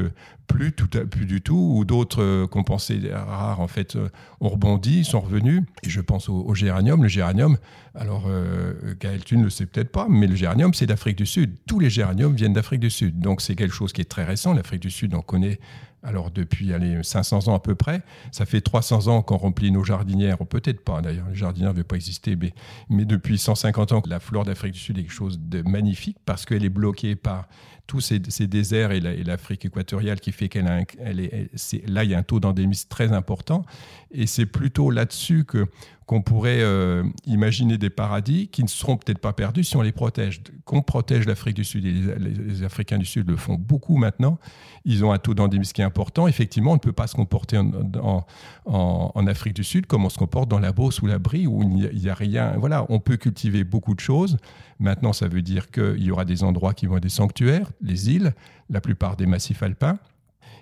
[0.48, 4.10] plus, tout, plus du tout, ou d'autres euh, qu'on pensait rares, en fait, euh,
[4.40, 5.64] ont rebondi, sont revenus.
[5.84, 7.04] Et je pense au, géranium.
[7.04, 7.58] Le géranium,
[7.94, 11.26] alors euh, Gaël, tu ne le sais peut-être pas, mais le géranium, c'est d'Afrique du
[11.26, 11.56] Sud.
[11.68, 13.20] Tous les géraniums viennent d'Afrique du Sud.
[13.20, 14.54] Donc c'est quelque chose qui est très récent.
[14.54, 15.60] L'Afrique du Sud, on connaît
[16.04, 19.84] alors depuis allez, 500 ans à peu près, ça fait 300 ans qu'on remplit nos
[19.84, 22.54] jardinières, peut-être pas d'ailleurs, les jardinières ne pas exister, mais,
[22.90, 26.46] mais depuis 150 ans, la flore d'Afrique du Sud est quelque chose de magnifique parce
[26.46, 27.48] qu'elle est bloquée par
[27.88, 31.50] tous ces, déserts et l'Afrique équatoriale qui fait qu'elle elle est,
[31.88, 33.66] là il y a un taux d'endémisme très important
[34.12, 35.68] et c'est plutôt là-dessus que
[36.08, 39.92] qu'on pourrait euh, imaginer des paradis qui ne seront peut-être pas perdus si on les
[39.92, 40.42] protège.
[40.64, 44.40] Qu'on protège l'Afrique du Sud, et les, Africains du Sud le font beaucoup maintenant,
[44.86, 46.26] ils ont un taux d'endémisme qui est important.
[46.30, 50.48] Effectivement, on ne peut pas se comporter en, Afrique du Sud comme on se comporte
[50.48, 52.54] dans la Beauce ou la Brie, où il n'y a, a, rien.
[52.58, 54.38] Voilà, on peut cultiver beaucoup de choses.
[54.80, 58.10] Maintenant, ça veut dire qu'il y aura des endroits qui vont être des sanctuaires, les
[58.12, 58.34] îles,
[58.70, 60.00] la plupart des massifs alpins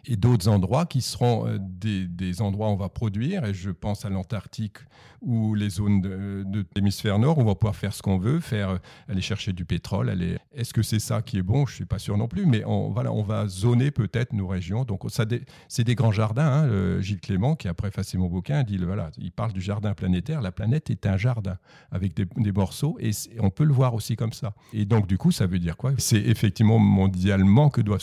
[0.07, 3.45] et d'autres endroits qui seront euh, des, endroits où on va produire.
[3.45, 4.77] Et je pense à l'Antarctique
[5.25, 9.21] ou les zones de, l'hémisphère nord on va pouvoir faire ce qu'on veut, faire aller
[9.21, 10.09] chercher du pétrole.
[10.09, 10.37] Aller...
[10.53, 11.65] Est-ce que c'est ça qui est bon?
[11.65, 14.47] Je ne suis pas sûr non plus, mais on, voilà, on va zoner peut-être nos
[14.47, 14.83] régions.
[14.83, 15.25] Donc ça,
[15.67, 16.45] c'est des grands jardins.
[16.45, 17.01] Hein.
[17.01, 20.41] Gilles Clément, qui a préfacé mon bouquin, dit voilà, il parle du jardin planétaire.
[20.41, 21.57] La planète est un jardin
[21.91, 24.53] avec des, des morceaux et on peut le voir aussi comme ça.
[24.73, 25.93] Et donc du coup, ça veut dire quoi?
[25.97, 27.97] C'est effectivement mondialement que doit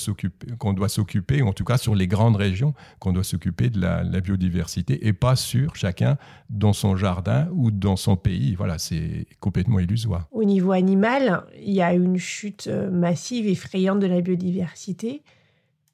[0.58, 4.02] qu'on doit s'occuper, en tout cas sur les grandes régions qu'on doit s'occuper de la,
[4.22, 6.16] biodiversité et pas sur chacun
[6.48, 7.11] dans son jardin
[7.52, 8.54] ou dans son pays.
[8.54, 10.26] Voilà, c'est complètement illusoire.
[10.30, 15.22] Au niveau animal, il y a une chute euh, massive, effrayante de la biodiversité.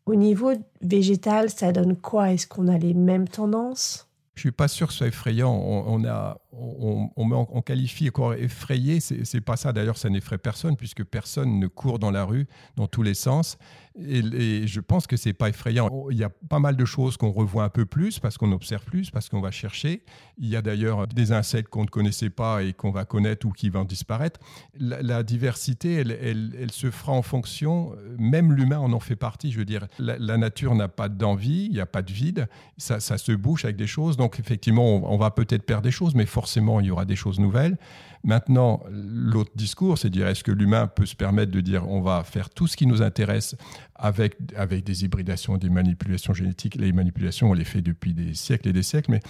[0.07, 2.33] Au niveau végétal, ça donne quoi?
[2.33, 4.09] Est-ce qu'on a les mêmes tendances?
[4.35, 5.53] Je suis pas sûr que ce soit effrayant.
[5.53, 9.01] On, a, on, on, qualifie encore effrayé.
[9.01, 9.73] C'est pas ça.
[9.73, 13.59] D'ailleurs, ça n'effraie personne puisque personne ne court dans la rue dans tous les sens.
[14.01, 15.89] Et, je pense que c'est pas effrayant.
[16.11, 18.85] Il y a pas mal de choses qu'on revoit un peu plus parce qu'on observe
[18.85, 20.05] plus, parce qu'on va chercher.
[20.39, 23.51] Il y a d'ailleurs des insectes qu'on ne connaissait pas et qu'on va connaître ou
[23.51, 24.41] qui vont disparaître.
[24.79, 29.51] La, diversité, elle, elle, se fera en fonction, même l'humain en en fait partie.
[29.51, 33.01] Je veux dire, la, nature n'a pas d'envie, il n'y a pas de vide, ça,
[33.01, 34.17] ça, se bouche avec des choses.
[34.17, 37.17] Donc effectivement, on, on va peut-être perdre des choses, mais forcément, il y aura des
[37.17, 37.77] choses nouvelles.
[38.25, 42.01] Maintenant, l'autre discours, c'est de dire est-ce que l'humain peut se permettre de dire on
[42.01, 43.57] va faire tout ce qui nous intéresse
[43.95, 46.77] avec, avec des hybridations, des manipulations génétiques?
[46.77, 49.21] Les manipulations, on les fait depuis des siècles et des siècles, mais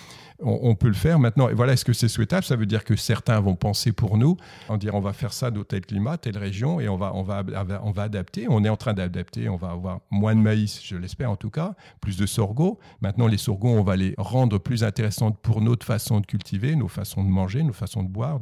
[0.41, 1.49] on, peut le faire maintenant.
[1.49, 2.45] Et voilà, est-ce que c'est souhaitable?
[2.45, 4.37] Ça veut dire que certains vont penser pour nous,
[4.69, 7.23] en dire on va faire ça dans tel climat, telle région, et on va, on
[7.23, 7.43] va,
[7.83, 8.47] on va adapter.
[8.49, 11.51] On est en train d'adapter, on va avoir moins de maïs, je l'espère en tout
[11.51, 12.79] cas, plus de sorgho.
[13.01, 16.89] Maintenant, les sorgho, on va les rendre plus intéressantes pour notre façon de cultiver, nos
[16.89, 18.39] façons de manger, nos façons de boire.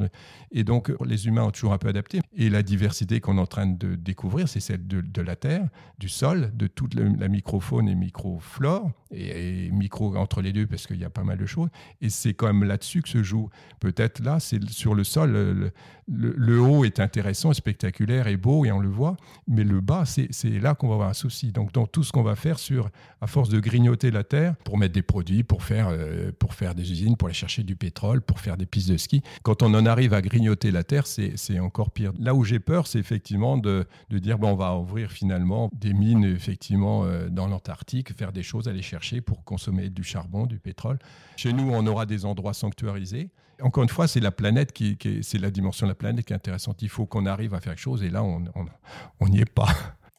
[0.50, 2.20] Et donc, les humains ont toujours un peu adapté.
[2.38, 5.68] Et la diversité qu'on est en train de découvrir, c'est celle de, la terre,
[5.98, 10.98] du sol, de toute la microfaune et microflore et, micro entre les deux parce qu'il
[10.98, 11.70] y a pas mal de choses.
[12.00, 13.48] Et c'est quand même là-dessus que se joue.
[13.80, 15.72] Peut-être là, c'est sur le sol.
[16.08, 19.16] Le, haut est intéressant, spectaculaire et beau et on le voit,
[19.48, 21.52] mais le bas, c'est là qu'on va avoir un souci.
[21.52, 24.78] Donc dans tout ce qu'on va faire sur, à force de grignoter la terre pour
[24.78, 28.20] mettre des produits, pour faire, euh, pour faire des usines, pour aller chercher du pétrole,
[28.20, 31.58] pour faire des pistes de ski, quand on en arrive à grignoter la terre, c'est
[31.58, 32.12] encore pire.
[32.26, 35.92] Là où j'ai peur, c'est effectivement de, de dire bon, on va ouvrir finalement des
[35.92, 40.58] mines effectivement euh, dans l'Antarctique, faire des choses, aller chercher pour consommer du charbon, du
[40.58, 40.98] pétrole.
[41.36, 43.30] Chez nous, on aura des endroits sanctuarisés.
[43.62, 46.36] Encore une fois, c'est la planète qui, c'est la dimension de la planète qui est
[46.36, 46.82] intéressante.
[46.82, 49.68] Il faut qu'on arrive à faire quelque chose et là, on n'y est pas.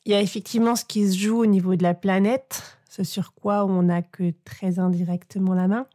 [0.06, 3.34] Il y a effectivement ce qui se joue au niveau de la planète, ce sur
[3.34, 5.88] quoi on n'a que très indirectement la main.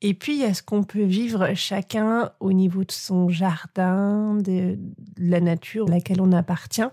[0.00, 4.36] Et puis, il y a ce qu'on peut vivre chacun au niveau de son jardin,
[4.36, 4.78] de
[5.16, 6.88] la nature à laquelle on appartient?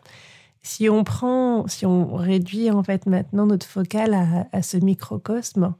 [0.64, 5.76] Si on prend, si on réduit en fait maintenant notre focale à, ce microcosme,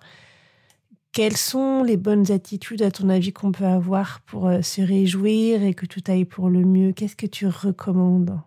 [1.12, 5.64] quelles sont les bonnes attitudes, à ton avis, qu'on peut avoir pour euh, se réjouir
[5.64, 6.92] et que tout aille pour le mieux?
[6.92, 8.40] Qu'est-ce que tu recommandes?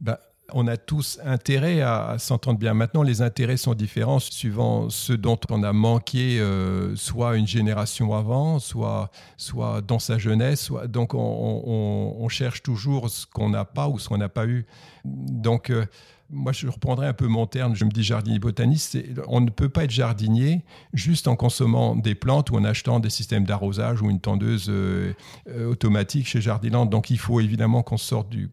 [0.00, 0.20] Bah,
[0.54, 2.74] on a tous intérêt à, s'entendre bien.
[2.74, 8.14] Maintenant, les intérêts sont différents suivant ce dont on a manqué, euh, soit une génération
[8.14, 10.70] avant, soit, soit dans sa jeunesse.
[10.88, 14.64] donc, on, cherche toujours ce qu'on n'a pas ou ce qu'on n'a pas eu.
[15.04, 15.84] Donc, euh,
[16.32, 19.68] moi, je reprendrai un peu mon terme, je me dis jardinier botaniste, on ne peut
[19.68, 20.64] pas être jardinier
[20.94, 25.12] juste en consommant des plantes ou en achetant des systèmes d'arrosage ou une tendeuse euh,
[25.48, 26.86] euh, automatique chez Jardiland.
[26.86, 28.50] Donc, il faut évidemment qu'on sorte du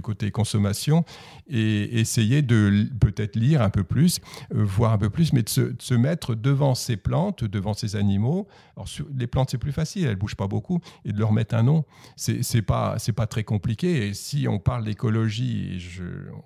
[0.00, 1.04] côté consommation
[1.48, 4.20] et essayer de peut-être lire un peu plus,
[4.54, 8.46] euh, voir un peu plus, mais de se, mettre devant ces plantes, devant ces animaux.
[8.76, 11.32] Alors, sur, les plantes, c'est plus facile, elles ne bougent pas beaucoup, et de leur
[11.32, 11.84] mettre un nom,
[12.16, 14.06] c'est pas, pas très compliqué.
[14.06, 16.00] Et si on parle d'écologie,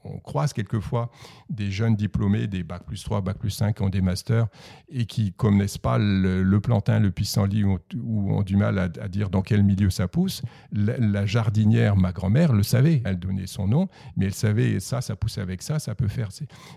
[0.05, 1.11] on croise quelquefois
[1.51, 4.47] des jeunes diplômés, des bac plus 3, bac plus 5, qui ont des masters
[4.89, 9.31] et qui connaissent pas le, plantain, le pissenlit ou, ou, ont du mal à, dire
[9.31, 10.43] dans quel milieu ça pousse.
[10.73, 13.03] La, jardinière, ma grand-mère, le savait.
[13.05, 16.29] Elle donnait son nom, mais elle savait ça, ça pousse avec ça, ça peut faire.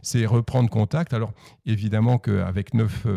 [0.01, 1.13] C'est reprendre contact.
[1.13, 1.33] Alors,
[1.65, 3.07] évidemment qu'avec 9,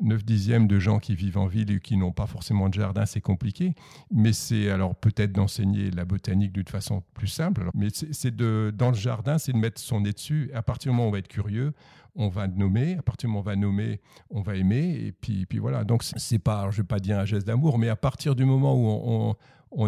[0.00, 2.74] 9 euh, dixièmes de gens qui vivent en ville et qui n'ont pas forcément de
[2.74, 3.74] jardin, c'est compliqué.
[4.10, 7.68] Mais c'est alors peut-être d'enseigner la botanique d'une façon plus simple.
[7.74, 10.50] mais c'est de, dans le jardin, c'est de mettre son dessus.
[10.54, 11.72] À partir du moment où on va être curieux,
[12.16, 12.96] on va nommer.
[12.96, 15.06] À partir du moment où on va nommer, on va aimer.
[15.06, 15.84] Et puis, puis voilà.
[15.84, 18.44] Donc, c'est pas, je ne vais pas dire un geste d'amour, mais à partir du
[18.44, 19.36] moment où on,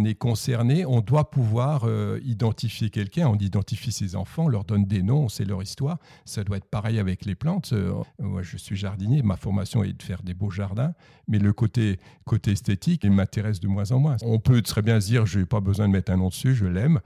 [0.04, 3.28] est concerné, on doit pouvoir euh, identifier quelqu'un.
[3.28, 5.98] On identifie ses enfants, on leur donne des noms, on sait leur histoire.
[6.24, 7.72] Ça doit être pareil avec les plantes.
[7.72, 9.22] Euh, moi, je suis jardinier.
[9.22, 10.94] Ma formation est de faire des beaux jardins.
[11.28, 14.16] Mais le côté, côté esthétique, il m'intéresse de moins en moins.
[14.22, 16.54] On peut très bien se dire, je n'ai pas besoin de mettre un nom dessus,
[16.54, 17.00] je l'aime.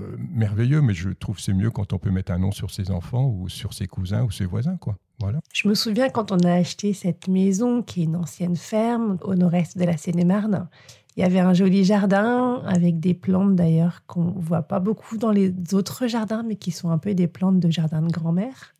[0.00, 2.90] Euh, merveilleux, mais je trouve c'est mieux quand on peut mettre un nom sur ses
[2.90, 4.96] enfants ou sur ses cousins ou ses voisins, quoi.
[5.20, 5.38] Voilà.
[5.52, 9.36] Je me souviens quand on a acheté cette maison, qui est une ancienne ferme au
[9.36, 10.68] nord-est de la Seine-et-Marne.
[11.16, 15.30] Il y avait un joli jardin avec des plantes d'ailleurs qu'on voit pas beaucoup dans
[15.30, 18.74] les autres jardins, mais qui sont un peu des plantes de jardin de grand-mère.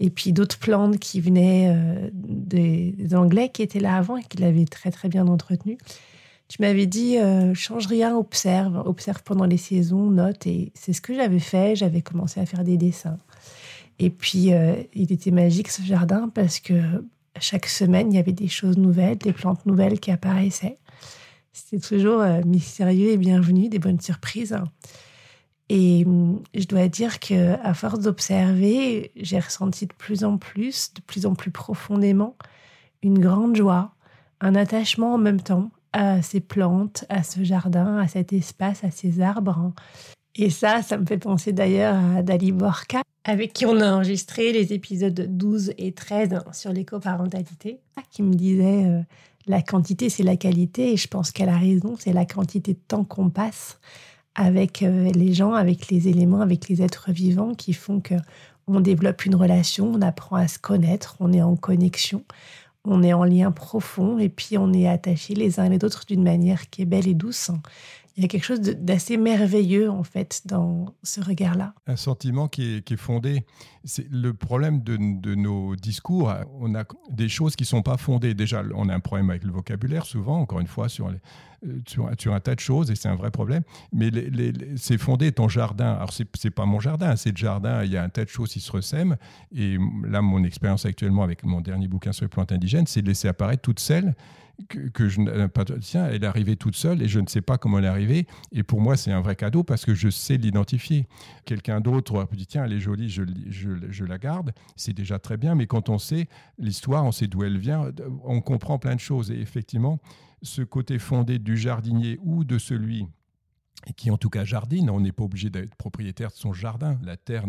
[0.00, 4.38] Et puis d'autres plantes qui venaient euh, des, Anglais qui étaient là avant et qui
[4.38, 5.78] l'avaient très très bien entretenues.
[6.46, 10.46] Tu m'avais dit, euh, change rien, observe, observe pendant les saisons, note.
[10.46, 11.74] Et c'est ce que j'avais fait.
[11.76, 13.18] J'avais commencé à faire des dessins.
[13.98, 16.80] Et puis, euh, il était magique ce jardin parce que
[17.40, 20.78] chaque semaine, il y avait des choses nouvelles, des plantes nouvelles qui apparaissaient.
[21.58, 24.56] C'était toujours euh, mystérieux et bienvenu, des bonnes surprises.
[25.68, 30.94] Et hum, je dois dire que à force d'observer, j'ai ressenti de plus en plus,
[30.94, 32.36] de plus en plus profondément,
[33.02, 33.92] une grande joie,
[34.40, 38.90] un attachement en même temps à ces plantes, à ce jardin, à cet espace, à
[38.90, 39.72] ces arbres.
[40.36, 44.52] Et ça, ça me fait penser d'ailleurs à Dali Borka, avec qui on a enregistré
[44.52, 49.00] les épisodes 12 et 13 sur l'écoparentalité, qui me disait euh,
[49.48, 50.92] la quantité, c'est la qualité.
[50.92, 53.78] Et je pense qu'elle a raison, c'est la quantité de temps qu'on passe
[54.34, 58.14] avec euh, les gens, avec les éléments, avec les êtres vivants qui font que
[58.68, 62.22] on développe une relation, on apprend à se connaître, on est en connexion,
[62.84, 66.22] on est en lien profond et puis on est attachés les uns les autres d'une
[66.22, 67.50] manière qui est belle et douce.
[68.18, 71.72] Il y a quelque chose d'assez merveilleux en fait dans ce regard-là.
[71.86, 73.44] Un sentiment qui est, fondé.
[73.84, 74.96] C'est le problème de,
[75.36, 76.34] nos discours.
[76.58, 78.34] On a des choses qui sont pas fondées.
[78.34, 80.40] Déjà, on a un problème avec le vocabulaire souvent.
[80.40, 83.62] Encore une fois, sur euh, sur, un tas de choses et c'est un vrai problème.
[83.92, 84.10] Mais
[84.74, 85.92] c'est fondé ton jardin.
[85.92, 87.84] Alors, c'est n'est pas mon jardin, c'est le jardin.
[87.84, 89.16] Il y a un tas de choses qui se ressèment.
[89.54, 93.06] Et là, mon expérience actuellement avec mon dernier bouquin sur les plantes indigènes, c'est de
[93.06, 94.16] laisser apparaître toutes celles
[94.66, 95.64] que, je pas.
[95.64, 98.26] Tiens, elle est arrivée toute seule et je ne sais pas comment elle est arrivée.
[98.52, 101.06] Et pour moi, c'est un vrai cadeau parce que je sais l'identifier.
[101.44, 104.52] Quelqu'un d'autre pu dire tiens, elle est jolie, je, je, je la garde.
[104.76, 105.54] C'est déjà très bien.
[105.54, 107.90] Mais quand on sait l'histoire, on sait d'où elle vient,
[108.24, 109.30] on comprend plein de choses.
[109.30, 110.00] Et effectivement,
[110.42, 113.06] ce côté fondé du jardinier ou de celui
[113.96, 114.90] qui en tout cas jardine.
[114.90, 116.98] On n'est pas obligé d'être propriétaire de son jardin.
[117.02, 117.44] La terre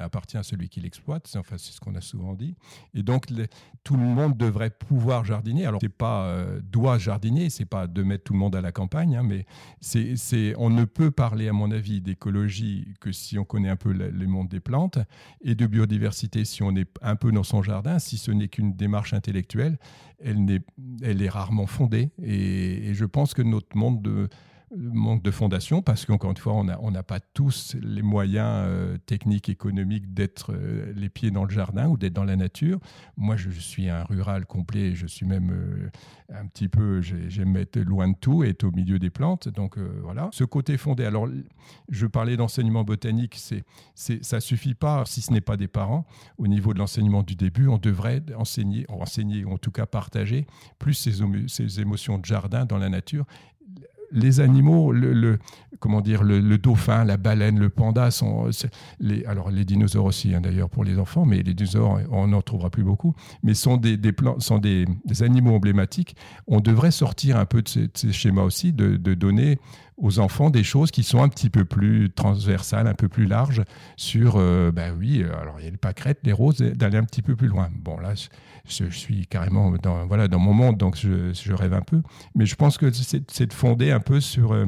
[0.00, 1.30] appartient, à celui qui l'exploite.
[1.36, 2.54] Enfin, c'est ce qu'on a souvent dit.
[2.94, 3.26] Et donc,
[3.84, 5.66] tout le monde devrait pouvoir jardiner.
[5.66, 8.72] Alors, c'est pas euh, doit jardiner, c'est pas de mettre tout le monde à la
[8.72, 9.46] campagne, hein, mais
[9.80, 13.92] c'est, on ne peut parler, à mon avis, d'écologie que si on connaît un peu
[13.92, 14.98] le, monde des plantes
[15.40, 17.98] et de biodiversité si on est un peu dans son jardin.
[17.98, 19.78] Si ce n'est qu'une démarche intellectuelle,
[20.22, 20.60] elle, n'est,
[21.02, 22.10] elle est rarement fondée.
[22.22, 24.28] Et, et je pense que notre monde de
[24.76, 29.48] manque de fondation parce qu'encore une fois, on n'a pas tous les moyens euh, techniques,
[29.48, 32.78] économiques d'être euh, les pieds dans le jardin ou d'être dans la nature.
[33.16, 35.90] Moi, je, suis un rural complet, je suis même euh,
[36.32, 39.48] un petit peu, j'aime être loin de tout être au milieu des plantes.
[39.48, 41.04] Donc voilà, ce côté fondé.
[41.04, 41.28] Alors,
[41.88, 43.64] je parlais d'enseignement botanique, c'est,
[43.94, 46.06] c'est, ça suffit pas, si ce n'est pas des parents.
[46.38, 50.46] Au niveau de l'enseignement du début, on devrait enseigner, enseigner ou en tout cas partager
[50.78, 53.26] plus ces émotions de jardin dans la nature
[54.12, 55.38] les animaux, le,
[55.78, 58.50] comment dire, le, dauphin, la baleine, le panda sont
[58.98, 62.42] les, alors les dinosaures aussi hein, d'ailleurs pour les enfants, mais les dinosaures on n'en
[62.42, 63.98] trouvera plus beaucoup, mais sont des,
[64.38, 64.86] sont des,
[65.20, 66.16] animaux emblématiques.
[66.46, 69.58] On devrait sortir un peu de ces, schémas aussi, de, donner
[69.96, 73.62] aux enfants des choses qui sont un petit peu plus transversales, un peu plus larges
[73.96, 74.36] sur,
[74.72, 77.48] ben oui, alors il y a le pâquerette, les roses, d'aller un petit peu plus
[77.48, 77.68] loin.
[77.74, 78.14] Bon là,
[78.66, 82.02] je, suis carrément dans, voilà, dans mon monde, donc je, rêve un peu.
[82.34, 84.66] Mais je pense que c'est de fonder un peu sur euh,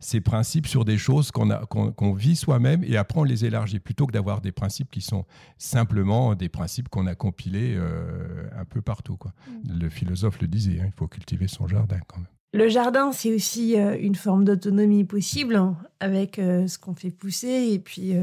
[0.00, 4.12] ces principes, sur des choses qu'on vit soi-même et après on les élargit, plutôt que
[4.12, 5.24] d'avoir des principes qui sont
[5.58, 9.16] simplement des principes qu'on a compilés euh, un peu partout.
[9.16, 9.32] Quoi.
[9.46, 9.80] Mm.
[9.80, 12.26] Le philosophe le disait, hein, il faut cultiver son jardin quand même.
[12.54, 17.70] Le jardin, c'est aussi euh, une forme d'autonomie possible hein, avec ce qu'on fait pousser
[17.72, 18.14] et puis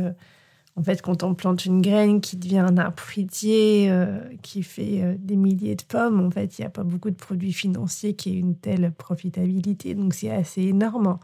[0.79, 5.01] en fait, quand on plante une graine qui devient un arbre fruitier euh, qui fait
[5.01, 8.13] euh, des milliers de pommes, en fait, il n'y a pas beaucoup de produits financiers
[8.13, 9.93] qui aient une telle profitabilité.
[9.93, 11.19] Donc, c'est assez énorme.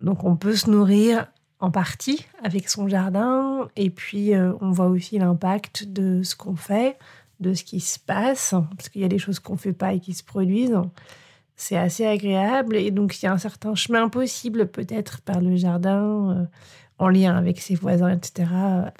[0.00, 1.26] Donc, on peut se nourrir
[1.58, 3.68] en partie avec son jardin.
[3.74, 6.96] Et puis, euh, on voit aussi l'impact de ce qu'on fait,
[7.40, 9.92] de ce qui se passe, parce qu'il y a des choses qu'on ne fait pas
[9.92, 10.78] et qui se produisent.
[11.56, 12.76] C'est assez agréable.
[12.76, 16.46] Et donc, il y a un certain chemin possible, peut-être, par le jardin
[17.02, 18.48] en lien avec ses voisins, etc.,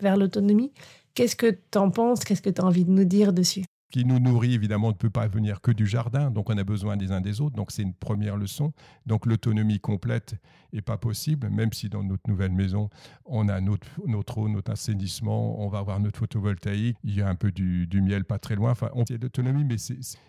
[0.00, 0.72] vers l'autonomie.
[1.14, 2.24] Qu'est-ce que tu en penses?
[2.24, 3.64] Qu'est-ce que tu as envie de nous dire dessus?
[3.90, 6.96] Qui nous nourrit, évidemment, ne peut pas venir que du jardin, donc on a besoin
[6.96, 8.72] des uns des autres, donc c'est une première leçon.
[9.04, 10.36] Donc l'autonomie complète
[10.72, 12.88] n'est pas possible, même si dans notre nouvelle maison,
[13.26, 17.34] on a notre, eau, notre assainissement, on va avoir notre photovoltaïque, il y a un
[17.34, 19.76] peu du, miel pas très loin, enfin, on a l'autonomie, mais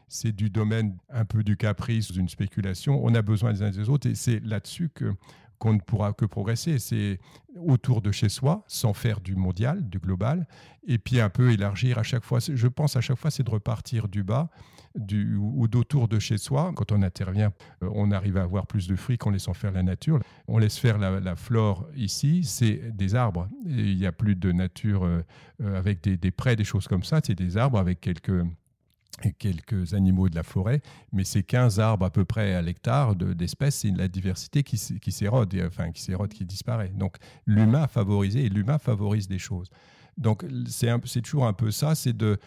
[0.09, 3.89] c'est du domaine un peu du caprice, d'une spéculation, on a besoin des uns des
[3.89, 5.13] autres, et c'est là-dessus que
[5.63, 6.77] qu'on ne pourra que progresser.
[6.77, 7.19] C'est
[7.55, 10.45] autour de chez soi, sans faire du mondial, du global,
[10.85, 12.39] et puis un peu élargir à chaque fois.
[12.41, 14.49] Je pense à chaque fois, c'est de repartir du bas
[14.93, 16.73] ou d'autour de chez soi.
[16.75, 19.83] Quand on intervient, euh, on arrive à avoir plus de fruits qu'en laissant faire la
[19.83, 20.19] nature.
[20.49, 23.47] On laisse faire la, flore ici, c'est des arbres.
[23.65, 25.21] il n'y a plus de nature euh,
[25.61, 27.21] euh, avec des, des prés, des choses comme ça.
[27.23, 28.43] C'est des arbres avec quelques
[29.21, 33.15] et quelques animaux de la forêt, mais c'est 15 arbres à peu près à l'hectare
[33.15, 36.91] d'espèces, c'est la diversité qui, qui s'érode, enfin qui s'érode, qui disparaît.
[36.95, 39.69] Donc l'humain a favorisé et l'humain favorise des choses.
[40.17, 42.37] Donc c'est toujours un peu ça, c'est de,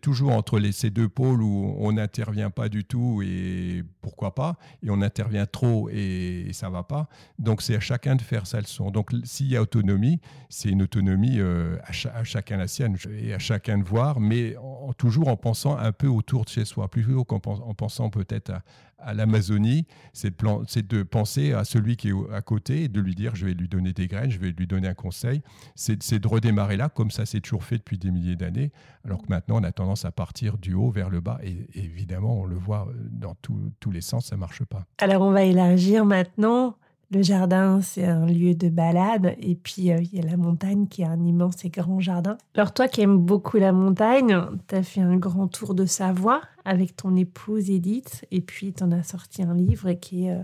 [0.00, 4.90] toujours entre ces deux pôles où on n'intervient pas du tout et pourquoi pas, et
[4.90, 7.08] on intervient trop et, ça va pas.
[7.38, 8.90] Donc c'est à chacun de faire sa leçon.
[8.90, 13.38] Donc s'il y a autonomie, c'est une autonomie euh, à, chacun la sienne et à
[13.38, 14.56] chacun de voir, mais
[14.96, 18.62] toujours en pensant un peu autour de chez soi, plutôt qu'en en pensant peut-être à,
[18.98, 23.34] à l'Amazonie, c'est de, penser à celui qui est à côté et de lui dire
[23.34, 25.42] je vais lui donner des graines, je vais lui donner un conseil.
[25.74, 28.72] C'est de redémarrer là, comme ça c'est toujours fait depuis des milliers d'années,
[29.04, 31.38] alors que maintenant on a tendance à partir du haut vers le bas.
[31.42, 34.86] Et, évidemment, on le voit dans tous les sens, ça ne marche pas.
[34.98, 36.76] Alors on va élargir maintenant
[37.10, 39.34] le jardin, c'est un lieu de balade.
[39.40, 42.36] Et puis, euh, il y a la montagne qui est un immense et grand jardin.
[42.54, 44.38] Alors, toi qui aimes beaucoup la montagne,
[44.68, 48.26] tu as fait un grand tour de Savoie avec ton épouse Edith.
[48.30, 50.42] Et puis, tu en as sorti un livre qui est euh,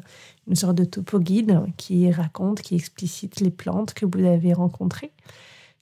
[0.49, 5.13] une sorte de topo guide qui raconte, qui explicite les plantes que vous avez rencontrées.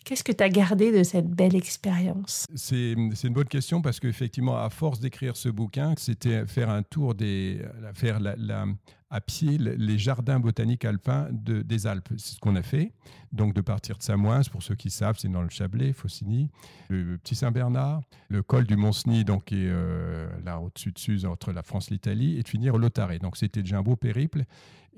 [0.04, 2.48] Qu'est-ce que tu as gardé de cette belle expérience?
[2.56, 7.14] C'est une bonne question parce qu'effectivement, à force d'écrire ce bouquin, c'était faire un tour
[7.14, 7.62] des.
[7.94, 8.66] faire la
[9.12, 12.08] à pied les jardins botaniques alpins des Alpes.
[12.16, 12.92] C'est ce qu'on a fait.
[13.32, 16.50] Donc de partir de Samoins, pour ceux qui savent, c'est dans le Chablais, Faucigny,
[16.88, 21.24] le Petit Saint-Bernard, le col du Mont-Cenis, donc qui est euh, là au-dessus de Suse,
[21.24, 23.18] entre la France et l'Italie, et de finir Lotaré.
[23.18, 24.44] Donc c'était déjà un beau périple.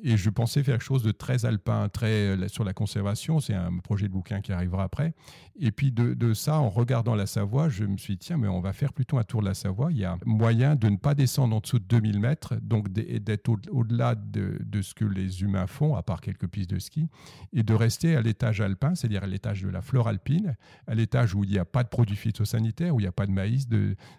[0.03, 3.39] Et je pensais faire quelque chose de très alpin, très euh, sur la conservation.
[3.39, 5.15] C'est un projet de bouquin qui arrivera après.
[5.57, 8.61] Et puis de, ça, en regardant la Savoie, je me suis dit, tiens, mais on
[8.61, 9.93] va faire plutôt un tour de la Savoie.
[9.93, 13.49] Il y a moyen de ne pas descendre en dessous de 2000 mètres, donc d'être
[13.71, 17.09] au-delà de, de, ce que les humains font, à part quelques pistes de ski,
[17.53, 20.57] et de rester à l'étage alpin, c'est-à-dire à, l'étage de la flore alpine,
[20.87, 23.27] à l'étage où il n'y a pas de produits phytosanitaires, où il n'y a pas
[23.27, 23.69] de maïs,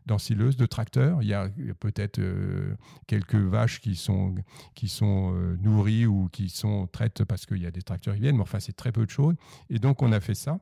[0.05, 1.21] d'ensileuse, de, de tracteurs.
[1.21, 1.49] Il y a
[1.79, 2.75] peut-être euh,
[3.07, 4.35] quelques vaches qui sont,
[4.73, 8.21] qui sont euh, nourries ou qui sont traites parce qu'il y a des tracteurs qui
[8.21, 9.35] viennent, mais enfin, c'est très peu de choses.
[9.69, 10.59] Et donc, on a fait ça.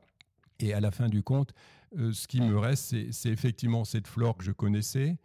[0.60, 1.52] Et à la fin du compte,
[1.98, 5.16] euh, ce qui me reste, c'est effectivement cette flore que je connaissais,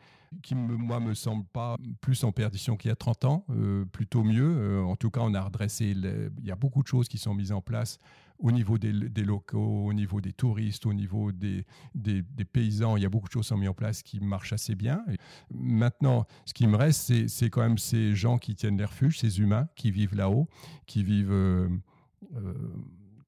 [0.44, 3.86] qui, me, moi, me semble pas plus en perdition qu'il y a 30 ans, euh,
[3.86, 4.56] plutôt mieux.
[4.58, 7.34] Euh, en tout cas, on a redressé, il y a beaucoup de choses qui sont
[7.34, 8.00] mises en place
[8.40, 12.96] au niveau des, locaux, au niveau des touristes, au niveau des, des, paysans.
[12.96, 15.04] Il y a beaucoup de choses qui sont mises en place qui marchent assez bien.
[15.54, 19.42] maintenant, ce qui me reste, c'est quand même ces gens qui tiennent les refuges, ces
[19.42, 20.48] humains qui vivent là-haut,
[20.86, 21.34] qui vivent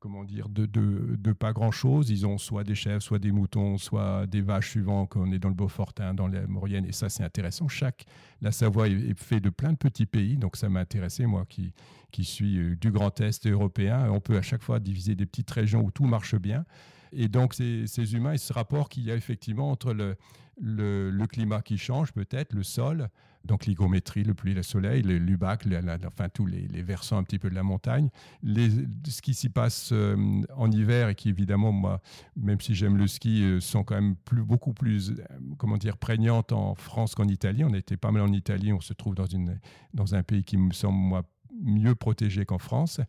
[0.02, 2.10] comment dire, de, pas grand-chose.
[2.10, 5.50] Ils ont soit des chèvres, soit des moutons, soit des vaches suivant qu'on est dans
[5.50, 6.86] le Beaufortin, dans la Maurienne.
[6.86, 7.68] Et ça, c'est intéressant.
[7.68, 8.06] Chaque,
[8.42, 10.38] la Savoie est, fait de plein de petits pays.
[10.38, 11.74] Donc ça m'a intéressé, moi qui,
[12.12, 14.10] qui suis euh, du Grand Est européen.
[14.10, 16.66] On peut à chaque fois diviser des petites régions où tout marche bien.
[17.14, 20.16] Et donc, ces, ces humains, et ce rapport qu'il y a effectivement entre le,
[20.60, 23.10] le, climat qui change peut-être, le sol,
[23.46, 25.66] donc l'hygrométrie, le pluie, le soleil, le l'UBAC,
[26.06, 28.10] enfin tous les, versants un petit peu de la montagne,
[28.44, 30.16] ce qui s'y passe euh,
[30.56, 32.02] en hiver et qui évidemment, moi,
[32.36, 35.16] même si j'aime le ski, euh, sont quand même beaucoup plus, euh,
[35.58, 37.64] comment dire, prégnantes en France qu'en Italie.
[37.64, 40.98] On était pas mal en Italie, on se trouve dans un pays qui me semble,
[40.98, 41.24] moi,
[41.62, 43.02] mieux protégé qu'en France.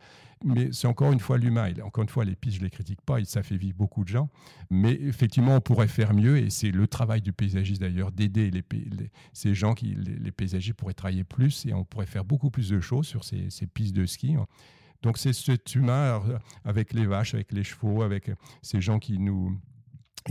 [0.44, 1.72] Mais c'est encore une fois l'humain.
[1.84, 4.09] Encore une fois, les pistes, je ne les critique pas, ça fait vivre beaucoup de
[4.09, 4.28] gens.
[4.70, 8.64] Mais effectivement, on pourrait faire mieux, et c'est le travail du paysagiste d'ailleurs, d'aider les,
[9.32, 12.80] ces gens, qui, les, paysagistes pourraient travailler plus, et on pourrait faire beaucoup plus de
[12.80, 14.36] choses sur ces, ces pistes de ski.
[15.03, 16.20] Donc c'est cet humain
[16.64, 18.30] avec les vaches, avec les chevaux, avec
[18.62, 19.59] ces gens qui nous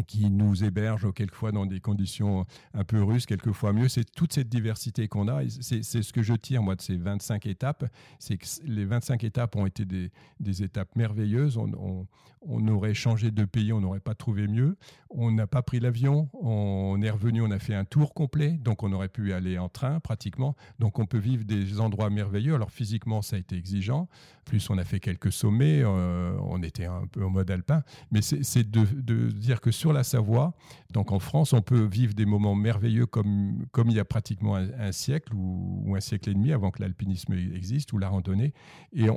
[0.07, 3.87] qui nous héberge quelquefois dans des conditions un peu russes, quelquefois mieux.
[3.87, 5.41] C'est toute cette diversité qu'on a.
[5.49, 7.85] C'est ce que je tire, moi, de ces 25 étapes.
[8.19, 11.57] C'est que les 25 étapes ont été des, étapes merveilleuses.
[11.57, 12.07] On,
[12.41, 14.77] on, aurait changé de pays, on n'aurait pas trouvé mieux.
[15.09, 16.29] On n'a pas pris l'avion.
[16.33, 18.51] On est revenu, on a fait un tour complet.
[18.51, 20.55] Donc, on aurait pu aller en train, pratiquement.
[20.79, 22.55] Donc, on peut vivre des endroits merveilleux.
[22.55, 24.07] Alors, physiquement, ça a été exigeant.
[24.45, 25.81] Plus, on a fait quelques sommets.
[25.83, 27.83] Euh, on était un peu en mode alpin.
[28.11, 30.53] Mais c'est de, de dire que sur la Savoie.
[30.93, 34.55] Donc en France, on peut vivre des moments merveilleux comme, comme il y a pratiquement
[34.55, 38.53] un, siècle ou, un siècle et demi avant que l'alpinisme existe ou la randonnée.
[38.93, 39.07] Et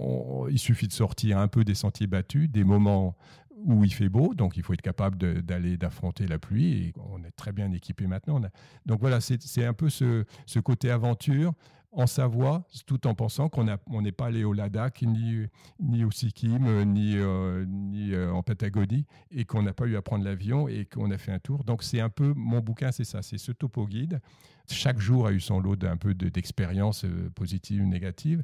[0.50, 3.14] il suffit de sortir un peu des sentiers battus, des moments
[3.56, 7.22] où il fait beau, donc il faut être capable d'aller, d'affronter la pluie, et on
[7.24, 8.40] est très bien équipé maintenant.
[8.84, 11.52] donc voilà, c'est, un peu ce, ce, côté aventure,
[11.95, 17.16] en Savoie, tout en pensant qu'on n'est pas allé au Ladakh, ni, au Sikkim, ni,
[17.16, 21.11] euh, ni euh, en Patagonie, et qu'on n'a pas eu à prendre l'avion et qu'on
[21.11, 21.64] a fait un tour.
[21.64, 24.20] Donc c'est un peu, mon bouquin, c'est ça, c'est ce topo guide.
[24.70, 28.42] Chaque jour a eu son lot d'un peu d'expériences euh, positives ou négatives,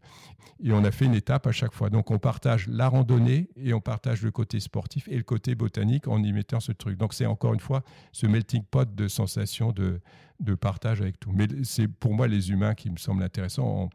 [0.63, 1.91] et on a fait une étape à chaque fois.
[1.91, 6.09] Donc on partage la randonnée et on partage le côté sportif et le côté botanique
[6.09, 6.99] en y mettant ce truc.
[6.99, 10.01] Donc c'est encore une fois ce melting pot de sensations de
[10.41, 11.31] de partage avec tout.
[11.33, 13.91] Mais c'est pour moi les humains qui me semblent intéressants.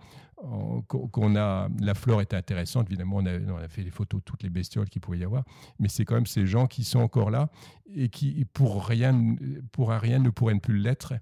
[0.87, 4.49] qu'on a, la flore est intéressante, évidemment, on a, fait les photos de toutes les
[4.49, 5.43] bestioles qu'il pouvait y avoir,
[5.79, 7.49] mais c'est quand même ces gens qui sont encore là
[7.95, 9.35] et qui, pour rien,
[9.71, 11.13] pour rien, ne pourraient ne plus l'être.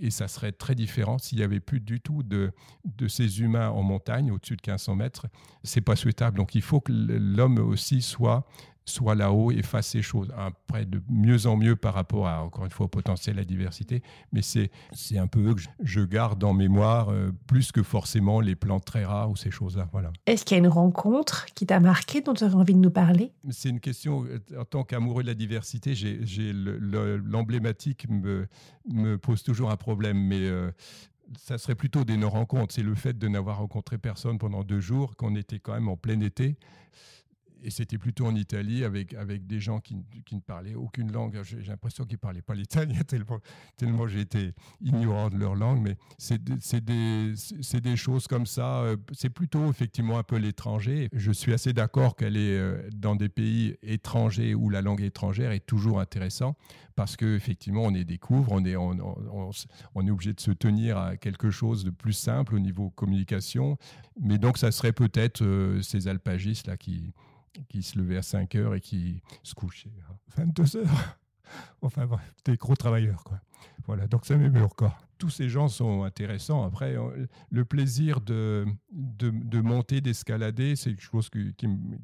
[0.00, 2.52] Et ça serait très différent s'il n'y avait plus du tout de,
[2.84, 5.26] de ces humains en montagne, au-dessus de 1500 mètres.
[5.62, 6.36] C'est pas souhaitable.
[6.36, 8.46] Donc il faut que l'homme aussi soit
[8.86, 10.32] soit là-haut et fasse ces choses.
[10.36, 13.44] Après, de mieux en mieux par rapport à, encore une fois, au potentiel, à la
[13.44, 14.02] diversité.
[14.32, 14.70] Mais c'est,
[15.18, 19.04] un peu eux que je garde en mémoire, euh, plus que forcément les plantes très
[19.04, 19.88] rares ou ces choses-là.
[19.92, 20.12] Voilà.
[20.26, 22.90] Est-ce qu'il y a une rencontre qui t'a marqué, dont tu aurais envie de nous
[22.90, 23.32] parler?
[23.50, 28.46] C'est une question, euh, en tant qu'amoureux de la diversité, j'ai, l'emblématique me,
[28.88, 30.18] me pose toujours un problème.
[30.18, 30.70] Mais euh,
[31.36, 32.74] ça serait plutôt des non-rencontres.
[32.74, 35.96] C'est le fait de n'avoir rencontré personne pendant deux jours, qu'on était quand même en
[35.96, 36.56] plein été
[37.62, 41.40] et c'était plutôt en Italie avec, avec des gens qui, qui ne parlaient aucune langue.
[41.42, 43.40] J'ai l'impression qu'ils ne parlaient pas l'italien tellement,
[43.76, 45.80] tellement j'étais ignorant de leur langue.
[45.82, 47.34] Mais c'est des,
[47.80, 48.80] des, choses comme ça.
[48.80, 51.08] Euh, c'est plutôt effectivement un peu l'étranger.
[51.12, 55.52] Je suis assez d'accord qu'elle est euh, dans des pays étrangers où la langue étrangère
[55.52, 56.56] est toujours intéressant
[56.94, 61.50] parce qu'effectivement on y découvre, on est, on est obligé de se tenir à quelque
[61.50, 63.76] chose de plus simple au niveau communication.
[64.20, 67.12] Mais donc ça serait peut-être euh, ces alpagistes là qui
[67.68, 71.18] qui se levait à 5 heures et qui se couchait à 22 heures.
[71.80, 73.40] Enfin bref, des gros travailleurs quoi.
[73.86, 74.98] Voilà, donc ça m'émeut encore.
[75.18, 76.64] Tous ces gens sont intéressants.
[76.64, 76.96] Après,
[77.50, 81.54] le plaisir de, de, monter, d'escalader, c'est quelque chose qui,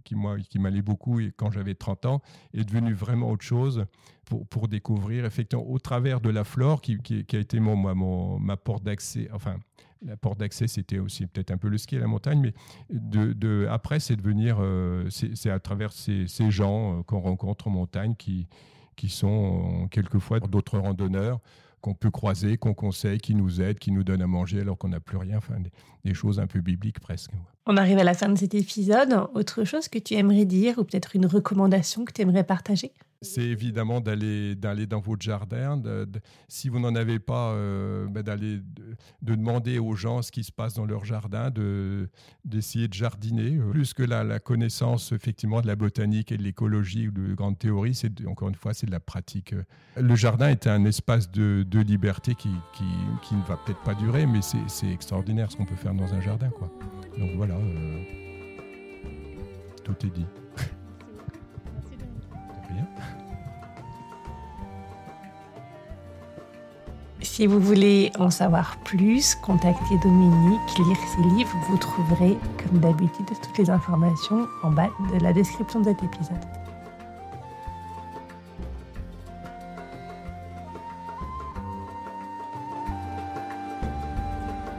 [0.04, 2.22] qui, moi, qui m'allait beaucoup et quand j'avais 30 ans,
[2.54, 3.84] est devenu vraiment autre chose
[4.24, 8.38] pour, pour découvrir, effectivement, au travers de la flore qui, qui, a été mon, mon,
[8.38, 9.56] ma porte d'accès, enfin,
[10.04, 12.54] la porte d'accès, c'était aussi peut-être un peu le ski à la montagne, mais
[12.90, 17.70] de, après, c'est de venir, euh, c'est à travers ces, gens euh, qu'on rencontre en
[17.70, 18.46] montagne qui,
[19.08, 21.40] sont quelquefois d'autres randonneurs
[21.80, 24.90] qu'on peut croiser, qu'on conseille, qui nous aident, qui nous donnent à manger alors qu'on
[24.90, 25.56] n'a plus rien, enfin
[26.04, 27.32] des, choses un peu bibliques presque.
[27.66, 29.26] On arrive à la fin de cet épisode.
[29.34, 32.92] Autre chose que tu aimerais dire ou peut-être une recommandation que tu aimerais partager?
[33.22, 35.80] C'est évidemment d'aller d'aller dans votre jardin.
[36.48, 40.44] Si vous n'en avez pas, euh, ben d'aller de, de, demander aux gens ce qui
[40.44, 42.08] se passe dans leur jardin, de
[42.44, 43.58] d'essayer de jardiner.
[43.70, 47.58] Plus que la, la, connaissance effectivement de la botanique et de l'écologie ou de grandes
[47.58, 49.54] théories, c'est encore une fois c'est de la pratique.
[49.96, 52.84] Le jardin est un espace de, liberté qui, qui,
[53.22, 56.20] qui, ne va peut-être pas durer, mais c'est extraordinaire ce qu'on peut faire dans un
[56.20, 56.50] jardin.
[57.18, 58.02] Donc voilà, euh,
[59.84, 60.26] tout est dit.
[67.22, 71.56] Si vous voulez en savoir plus, contactez Dominique, lire ses livres.
[71.68, 76.36] Vous trouverez, comme d'habitude, toutes les informations en bas de la description de cet épisode.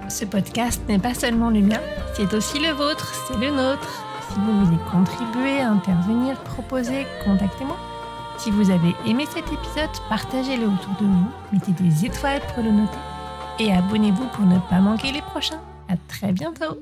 [0.10, 1.82] Ce podcast n'est pas seulement le mien,
[2.16, 4.12] c'est aussi le vôtre, c'est le nôtre.
[4.30, 7.78] Si vous voulez contribuer, intervenir, proposer, contactez-moi.
[8.38, 12.71] Si vous avez aimé cet épisode, partagez-le autour de vous, mettez des étoiles pour le
[12.71, 12.97] noter
[13.59, 15.61] et abonnez-vous pour ne pas manquer les prochains.
[15.89, 16.78] À très bientôt